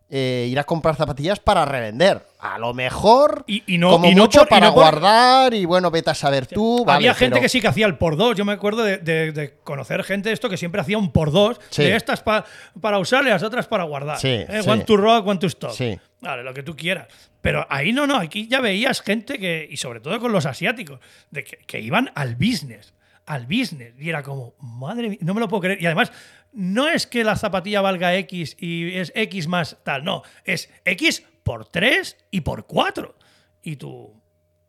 [0.10, 2.26] eh, ir a comprar zapatillas para revender.
[2.39, 4.84] A lo mejor, Y- y no- como y no mucho, por- y para no por-
[4.84, 6.86] guardar y bueno, vete a saber tú.
[6.86, 8.36] vale, Había gente pero- que sí que hacía el por dos.
[8.36, 11.32] Yo me acuerdo de, de- de conocer gente de esto que siempre hacía un por
[11.32, 11.60] dos.
[11.72, 11.84] Sí.
[11.84, 12.45] De estas pa-
[12.80, 14.20] para usar y las otras para guardar.
[14.20, 14.60] Sí, ¿eh?
[14.64, 14.70] sí.
[14.70, 15.72] One to rock, one to stop.
[15.72, 15.97] Sí.
[16.22, 17.08] Vale, lo que tú quieras.
[17.41, 18.18] Pero ahí no, no.
[18.18, 20.99] Aquí ya veías gente que, y sobre todo con los asiáticos,
[21.32, 22.93] de que, que iban al business.
[23.28, 23.93] Al business.
[23.99, 25.82] Y era como, madre mía, no me lo puedo creer.
[25.82, 26.12] Y además,
[26.56, 30.03] no es que la zapatilla valga X y es X más tal.
[30.03, 33.16] No, es X por 3 y por 4.
[33.62, 34.14] Y tú.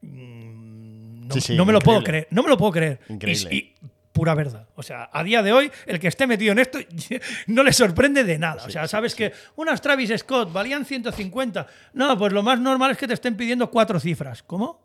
[0.02, 2.28] mm, No, Sí, sí, no me lo puedo creer.
[2.30, 3.00] No me lo puedo creer.
[3.08, 3.54] Increíble.
[3.54, 3.74] Y,
[4.12, 4.66] pura verdad.
[4.74, 6.78] O sea, a día de hoy, el que esté metido en esto
[7.48, 8.64] no le sorprende de nada.
[8.64, 11.66] o sea, sabes que unas Travis Scott valían 150.
[11.92, 14.42] No, pues lo más normal es que te estén pidiendo cuatro cifras.
[14.42, 14.84] ¿Cómo?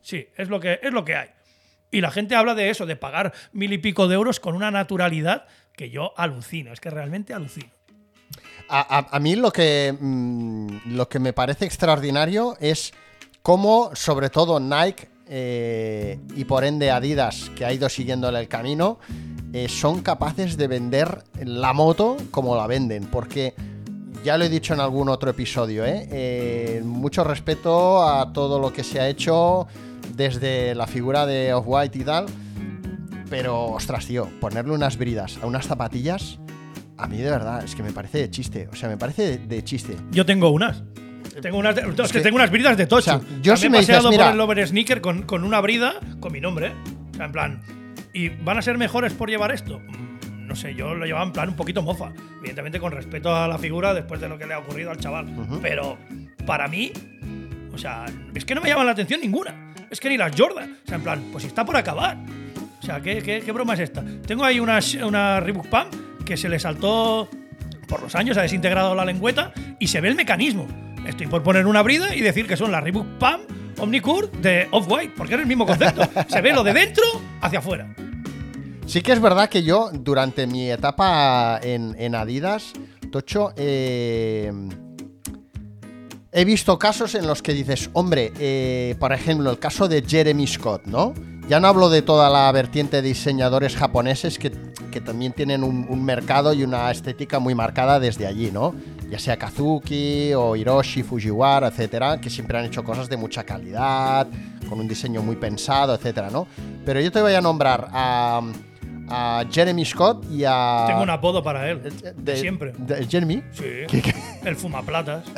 [0.00, 1.28] Sí, es lo que, es lo que hay.
[1.94, 4.72] Y la gente habla de eso, de pagar mil y pico de euros con una
[4.72, 5.44] naturalidad
[5.76, 6.72] que yo alucino.
[6.72, 7.68] Es que realmente alucino.
[8.68, 12.92] A, mí lo que, mm, lo que me parece extraordinario es
[13.42, 18.98] cómo, sobre todo Nike eh, y por ende Adidas, que ha ido siguiéndole el camino,
[19.52, 23.04] eh, son capaces de vender la moto como la venden.
[23.04, 23.54] Porque
[24.24, 26.08] ya lo he dicho en algún otro episodio, ¿eh?
[26.10, 29.68] Eh, mucho respeto a todo lo que se ha hecho
[30.14, 32.26] desde la figura de Off-White y tal.
[33.30, 36.38] Pero, ostras, tío, ponerle unas bridas a unas zapatillas,
[36.96, 38.68] a mí de verdad, es que me parece de chiste.
[38.70, 39.96] O sea, me parece de, de chiste.
[40.10, 40.82] Yo tengo unas.
[41.42, 43.16] Tengo unas, de- es que tengo unas bridas de tocho.
[43.16, 45.22] o sea, yo sea, si he me dices, paseado mira- por el Lover Sneaker con,
[45.22, 46.72] con una brida con mi nombre.
[47.12, 47.62] O sea, en plan.
[48.12, 49.80] ¿Y van a ser mejores por llevar esto?
[49.80, 52.12] Mm, No sé, yo lo llevaba en plan un poquito mofa.
[52.38, 55.26] Evidentemente con respeto a la figura después de lo que le ha ocurrido al chaval.
[55.60, 55.98] Pero
[56.46, 56.92] para mí,
[57.72, 59.63] o sea, es que no me llaman la atención ninguna.
[59.94, 60.76] Es que ni las Jordan.
[60.84, 62.16] O sea, en plan, pues está por acabar.
[62.82, 64.04] O sea, ¿qué, qué, qué broma es esta?
[64.26, 67.28] Tengo ahí una, una Reebok Pump que se le saltó
[67.86, 70.66] por los años, ha desintegrado la lengüeta y se ve el mecanismo.
[71.06, 75.12] Estoy por poner una brida y decir que son las Reebok Pump Omnicure de Off-White,
[75.16, 76.02] porque es el mismo concepto.
[76.28, 77.04] se ve lo de dentro
[77.40, 77.94] hacia afuera.
[78.86, 82.72] Sí que es verdad que yo, durante mi etapa en, en Adidas,
[83.12, 84.52] Tocho, eh,
[86.34, 90.46] he visto casos en los que dices, hombre, eh, por ejemplo, el caso de Jeremy
[90.48, 91.14] Scott, ¿no?
[91.48, 94.50] Ya no hablo de toda la vertiente de diseñadores japoneses que,
[95.00, 98.74] también tienen un mercado y una estética muy marcada desde allí, ¿no?
[99.10, 104.26] Ya sea Kazuki o Hiroshi, Fujiwara, etcétera, que siempre han hecho cosas de mucha calidad,
[104.68, 106.46] con un diseño muy pensado, etcétera, ¿no?
[106.84, 108.40] Pero yo te voy a nombrar a,
[109.08, 110.84] a Jeremy Scott y a.
[110.88, 112.72] Tengo un apodo para él, de, de- siempre.
[112.76, 113.42] de Jeremy.
[113.52, 114.14] Sí, ¿Qué- qué?
[114.44, 115.24] el fumaplatas.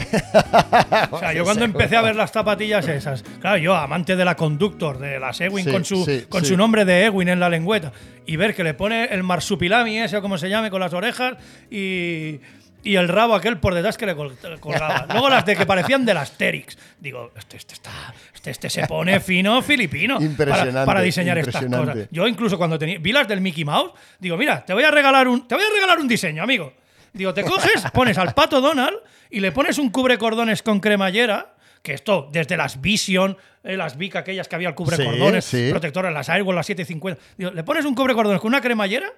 [1.11, 4.35] O sea, yo cuando empecé a ver las zapatillas esas, claro, yo amante de la
[4.37, 6.49] Conductor, de las Ewin Sí, con, su, sí, con sí.
[6.49, 7.93] su nombre de Ewin en la lengüeta,
[8.27, 11.35] y ver que le pone el marsupilami ese o como se llame con las orejas
[11.71, 12.41] y,
[12.87, 15.07] y el rabo aquel por detrás que le col- colgaba.
[15.13, 16.79] Luego las de que parecían del Asterix.
[16.99, 17.91] Digo, este, este está,
[18.35, 21.93] este, este se pone fino filipino para- Impresionante, para, diseñar estas impresionante.
[22.01, 22.09] cosas.
[22.13, 25.29] Yo incluso cuando tenía, vi las del Mickey Mouse, digo, mira, te voy a regalar
[25.29, 26.73] un, te voy a regalar un diseño, amigo.
[27.13, 28.97] Digo, te coges, pones al pato Donald
[29.31, 34.17] y le pones un cubrecordones con cremallera, que esto, desde las Vision, eh, las Vic
[34.17, 35.71] aquellas que había el Sí, sí.
[35.71, 37.21] protectoras, las Airwall, las 750.
[37.37, 39.13] Digo, le pones un cubrecordones con una cremallera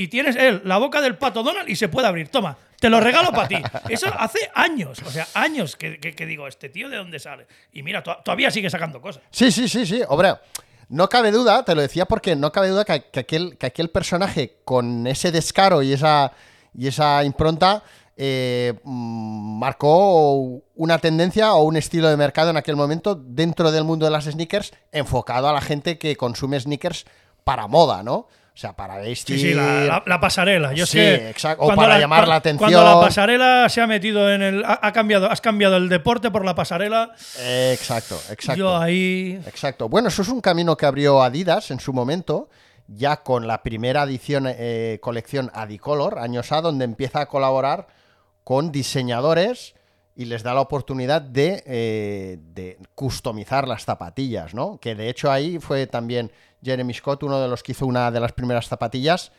[0.00, 2.28] y tienes él la boca del pato Donald y se puede abrir.
[2.28, 3.56] Toma, te lo regalo para ti.
[3.88, 7.46] Eso hace años, o sea, años que, digo, este tío de dónde sale.
[7.72, 9.22] Y mira, to- todavía sigue sacando cosas.
[9.30, 10.02] Sí, sí, sí, sí.
[10.08, 10.34] Hombre,
[10.88, 15.06] no cabe duda, te lo decía porque no cabe duda que, que aquel personaje con
[15.08, 16.32] ese descaro y esa,
[16.72, 17.82] y esa impronta
[18.16, 23.84] eh, mm, marcó una tendencia o un estilo de mercado en aquel momento dentro del
[23.84, 27.04] mundo de las sneakers enfocado a la gente que consume sneakers
[27.44, 28.28] para moda, ¿no?
[28.58, 29.38] O sea, para vestir.
[29.38, 30.72] Sí, sí, la, la- la pasarela.
[30.72, 31.62] Yo Sí, exacto.
[31.62, 32.84] O cuando para llamar la Cuando atención.
[32.84, 34.64] la pasarela se ha metido en el.
[34.64, 37.12] Ha, ha cambiado, has cambiado el deporte por la pasarela.
[37.40, 38.58] Exacto, exacto.
[38.58, 39.40] Yo ahí.
[39.46, 39.88] Exacto.
[39.88, 42.48] Bueno, eso es un camino que abrió Adidas en su momento,
[42.88, 47.86] ya con la primera edición, eh, colección Adicolor, años A, donde empieza a colaborar
[48.42, 49.74] con diseñadores
[50.18, 54.76] y les da la oportunidad de, eh, de customizar las zapatillas, ¿no?
[54.78, 58.18] Que de hecho ahí fue también Jeremy Scott, uno de los que hizo una de
[58.18, 59.30] las primeras zapatillas,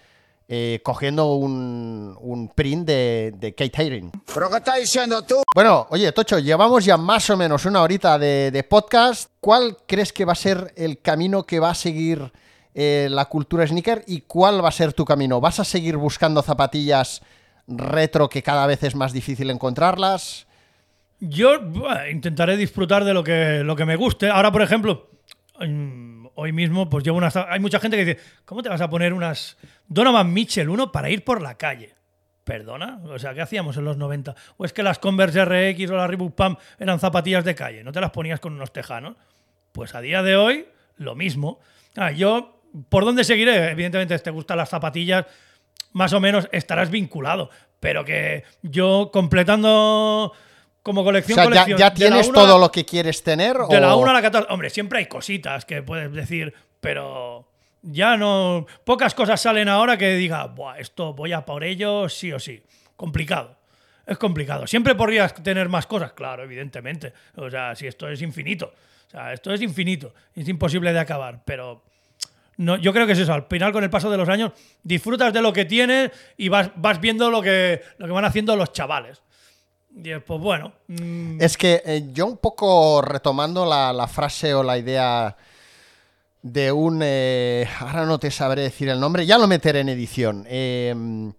[0.47, 4.09] eh, cogiendo un, un print de, de Kate Haring.
[4.33, 5.43] ¿Pero qué estás diciendo tú?
[5.53, 9.31] Bueno, oye, Tocho, llevamos ya más o menos una horita de, de podcast.
[9.41, 12.31] ¿Cuál crees que va a ser el camino que va a seguir
[12.73, 15.41] eh, la cultura sneaker y cuál va a ser tu camino?
[15.41, 17.21] ¿Vas a seguir buscando zapatillas
[17.67, 20.47] retro que cada vez es más difícil encontrarlas?
[21.19, 21.59] Yo
[22.09, 24.29] intentaré disfrutar de lo que, lo que me guste.
[24.29, 25.09] Ahora, por ejemplo,
[26.35, 27.35] hoy mismo, pues llevo unas.
[27.35, 29.57] Hay mucha gente que dice: ¿Cómo te vas a poner unas
[29.87, 31.95] Donovan Mitchell 1 para ir por la calle?
[32.43, 32.99] ¿Perdona?
[33.03, 34.33] O sea, ¿qué hacíamos en los 90?
[34.57, 37.83] ¿O es que las Converse RX o las Reebok Pump eran zapatillas de calle?
[37.83, 39.15] ¿No te las ponías con unos tejanos?
[39.71, 40.65] Pues a día de hoy,
[40.97, 41.59] lo mismo.
[41.95, 43.69] Ah, yo, ¿por dónde seguiré?
[43.69, 45.25] Evidentemente, si te gustan las zapatillas,
[45.91, 47.51] más o menos estarás vinculado.
[47.79, 50.33] Pero que yo completando
[50.83, 53.57] como O colección, sea, ¿ya, colección, ya tienes una- todo lo que quieres tener?
[53.57, 54.51] de la o- 1 a la 14.
[54.51, 57.47] Hombre, siempre hay cositas que puedes decir, pero
[57.81, 58.65] ya no.
[58.85, 62.61] Pocas cosas salen ahora que diga, Buah, esto voy a por ello sí o sí.
[62.95, 63.57] Complicado.
[64.05, 64.65] Es complicado.
[64.65, 67.13] Siempre podrías tener más cosas, claro, evidentemente.
[67.35, 68.73] O sea, si esto es infinito.
[69.07, 70.13] O sea, esto es infinito.
[70.35, 71.83] Es imposible de acabar, pero.
[72.57, 73.33] No, yo creo que es eso.
[73.33, 74.51] Al final, con el paso de los años,
[74.83, 78.55] disfrutas de lo que tienes y vas, vas viendo lo que, lo que van haciendo
[78.57, 79.21] los chavales.
[79.95, 80.73] Y pues bueno.
[80.87, 85.35] mm, Es que eh, yo un poco retomando la, frase o la idea
[86.41, 87.01] de un...
[87.03, 90.45] eh, ahora no te sabré decir el nombre, ya lo meteré en edición.
[90.47, 91.33] eh,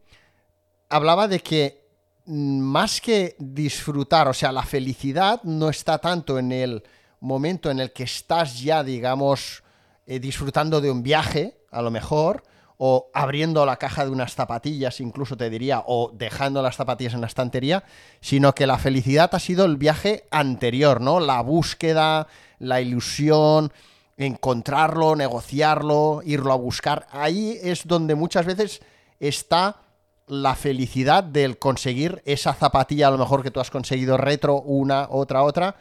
[0.90, 1.86] hablaba de que
[2.26, 6.82] mm, más que disfrutar, o sea, la felicidad no está tanto en el
[7.20, 9.62] momento en el que estás ya, digamos,
[10.06, 12.42] eh, disfrutando de un viaje, a lo mejor,
[12.82, 17.20] o abriendo la caja de unas zapatillas, incluso te diría, o dejando las zapatillas en
[17.20, 17.84] la estantería,
[18.22, 21.20] sino que la felicidad ha sido el viaje anterior, ¿no?
[21.20, 22.26] La búsqueda,
[22.58, 23.70] la ilusión,
[24.16, 27.06] encontrarlo, negociarlo, irlo a buscar.
[27.10, 28.80] Ahí es donde muchas veces
[29.18, 29.82] está
[30.26, 35.06] la felicidad del conseguir esa zapatilla, a lo mejor que tú has conseguido retro, una,
[35.10, 35.76] otra, otra.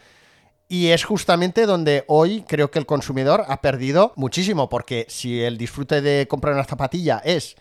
[0.71, 5.57] Y es justamente donde hoy creo que el consumidor ha perdido muchísimo, porque si el
[5.57, 7.55] disfrute de comprar una zapatilla es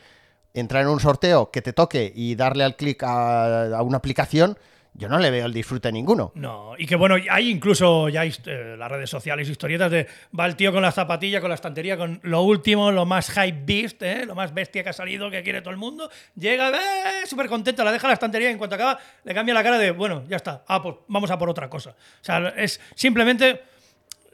[0.53, 4.59] entrar en un sorteo que te toque y darle al clic a, a una aplicación,
[4.95, 6.33] yo no le veo el disfrute ninguno.
[6.35, 10.07] No, y que bueno, hay incluso ya eh, las redes sociales, historietas de
[10.39, 13.63] va el tío con la zapatilla, con la estantería, con lo último, lo más hype
[13.65, 14.27] beast, ¿eh?
[14.27, 16.11] lo más bestia que ha salido, que quiere todo el mundo.
[16.35, 19.63] Llega, eh, súper contento, la deja la estantería y en cuanto acaba, le cambia la
[19.63, 21.91] cara de, bueno, ya está, ah, pues vamos a por otra cosa.
[21.91, 23.63] O sea, es simplemente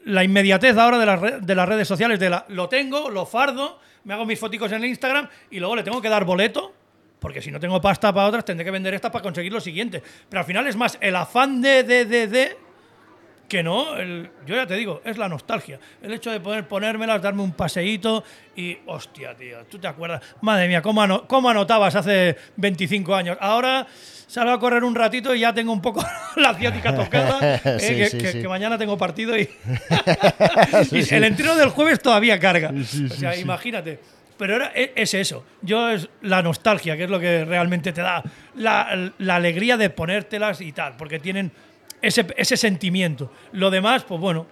[0.05, 3.79] la inmediatez ahora de re- de las redes sociales, de la, lo tengo, lo fardo,
[4.03, 6.73] me hago mis foticos en el Instagram y luego le tengo que dar boleto,
[7.25, 9.99] porque si no tengo pasta para otras, tendré que vender estas para conseguir lo siguiente.
[10.29, 12.57] Pero al final es más el afán de, de, de, de,
[13.49, 15.79] que no, el- yo ya te digo, es la nostalgia.
[16.03, 18.23] El hecho de poder ponérmelas, darme un paseíto
[18.55, 23.39] y, hostia, tío, tú te acuerdas, madre mía, cómo, ano- cómo anotabas hace 25 años.
[23.41, 23.87] Ahora
[24.27, 26.05] salgo a correr un ratito y ya tengo un poco
[26.35, 28.41] la ciática tocada, eh, Sí, que, sí, que- sí.
[28.43, 29.49] que mañana tengo partido y,
[30.91, 32.71] y el entreno del jueves todavía carga.
[32.71, 33.99] O sea, imagínate.
[34.37, 35.43] Pero era, e- es eso.
[35.61, 38.21] Yo es la nostalgia, que es lo que realmente te da
[38.55, 41.51] la, la alegría de ponértelas y tal, porque tienen
[42.01, 43.31] ese, ese sentimiento.
[43.53, 44.45] Lo demás, pues bueno,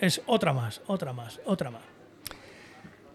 [0.00, 1.82] es otra más, otra más, otra más.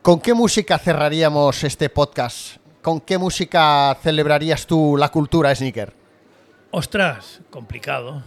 [0.01, 2.57] ¿Con qué música cerraríamos este podcast?
[2.81, 5.91] ¿Con qué música celebrarías tú la cultura sneaker?
[6.71, 8.21] Ostras, complicado.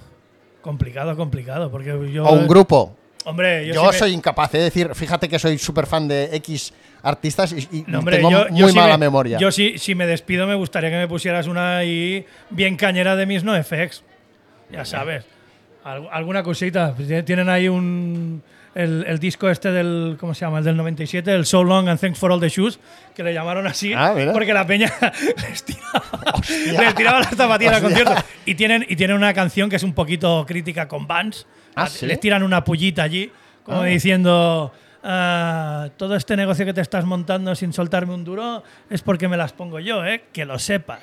[0.63, 1.71] Complicado, complicado.
[1.71, 2.25] Porque yo.
[2.25, 2.97] ¿O un grupo?
[3.25, 6.35] Hombre, yo, Yo, sí me- soy incapaz de decir, fíjate que soy súper fan de
[6.37, 6.73] X
[7.03, 9.39] artistas y, y No, hombre, tengo yo, muy yo sí mala me- memoria.
[9.39, 13.27] Yo sí, si me despido me gustaría que me pusieras una ahí bien cañera de
[13.27, 14.03] mis NoFX.
[14.71, 15.25] Ya sabes.
[15.85, 16.95] Al- alguna cosita.
[16.95, 18.43] Pues Tienen ahí un...
[18.75, 20.17] El, el disco este del...
[20.21, 20.59] ¿Cómo se llama?
[20.59, 22.79] El del 97, el So Long and Thanks for All the Shoes,
[23.17, 24.93] que le llamaron así Ah, porque la peña
[25.49, 26.03] les tiraba,
[26.85, 28.15] les tiraba las zapatillas al concierto.
[28.45, 31.47] Y tienen, y tienen una canción que es un poquito crítica con Vans.
[31.75, 32.07] Ah, A- ¿sí?
[32.07, 33.33] Les tiran una pullita allí,
[33.65, 33.87] como Ah.
[33.87, 34.73] diciendo...
[35.03, 39.37] "Ah, todo este negocio que te estás montando sin soltarme un duro es porque me
[39.37, 40.25] las pongo yo, ¿eh?
[40.33, 41.01] Que lo sepas.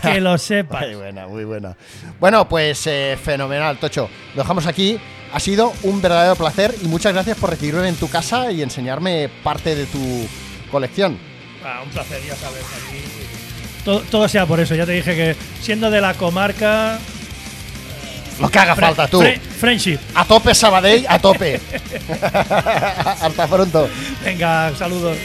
[0.00, 0.86] Que lo sepas.
[0.86, 1.76] Muy buena, muy buena.
[2.18, 4.08] Bueno, pues eh, fenomenal, Tocho.
[4.34, 4.98] Lo dejamos aquí.
[5.32, 9.28] Ha sido un verdadero placer y muchas gracias por recibirme en tu casa y enseñarme
[9.42, 10.26] parte de tu
[10.70, 11.18] colección.
[11.64, 12.62] Ah, un placer, ya sabes.
[12.62, 13.02] aquí
[13.84, 14.74] todo, todo sea por eso.
[14.74, 16.98] Ya te dije que siendo de la comarca.
[18.38, 19.20] Lo que haga Fre falta, tú.
[19.20, 19.98] Fre friendship.
[20.14, 21.60] A tope Sabadell, a tope.
[23.20, 23.88] Hasta pronto.
[24.24, 25.16] Venga, saludos.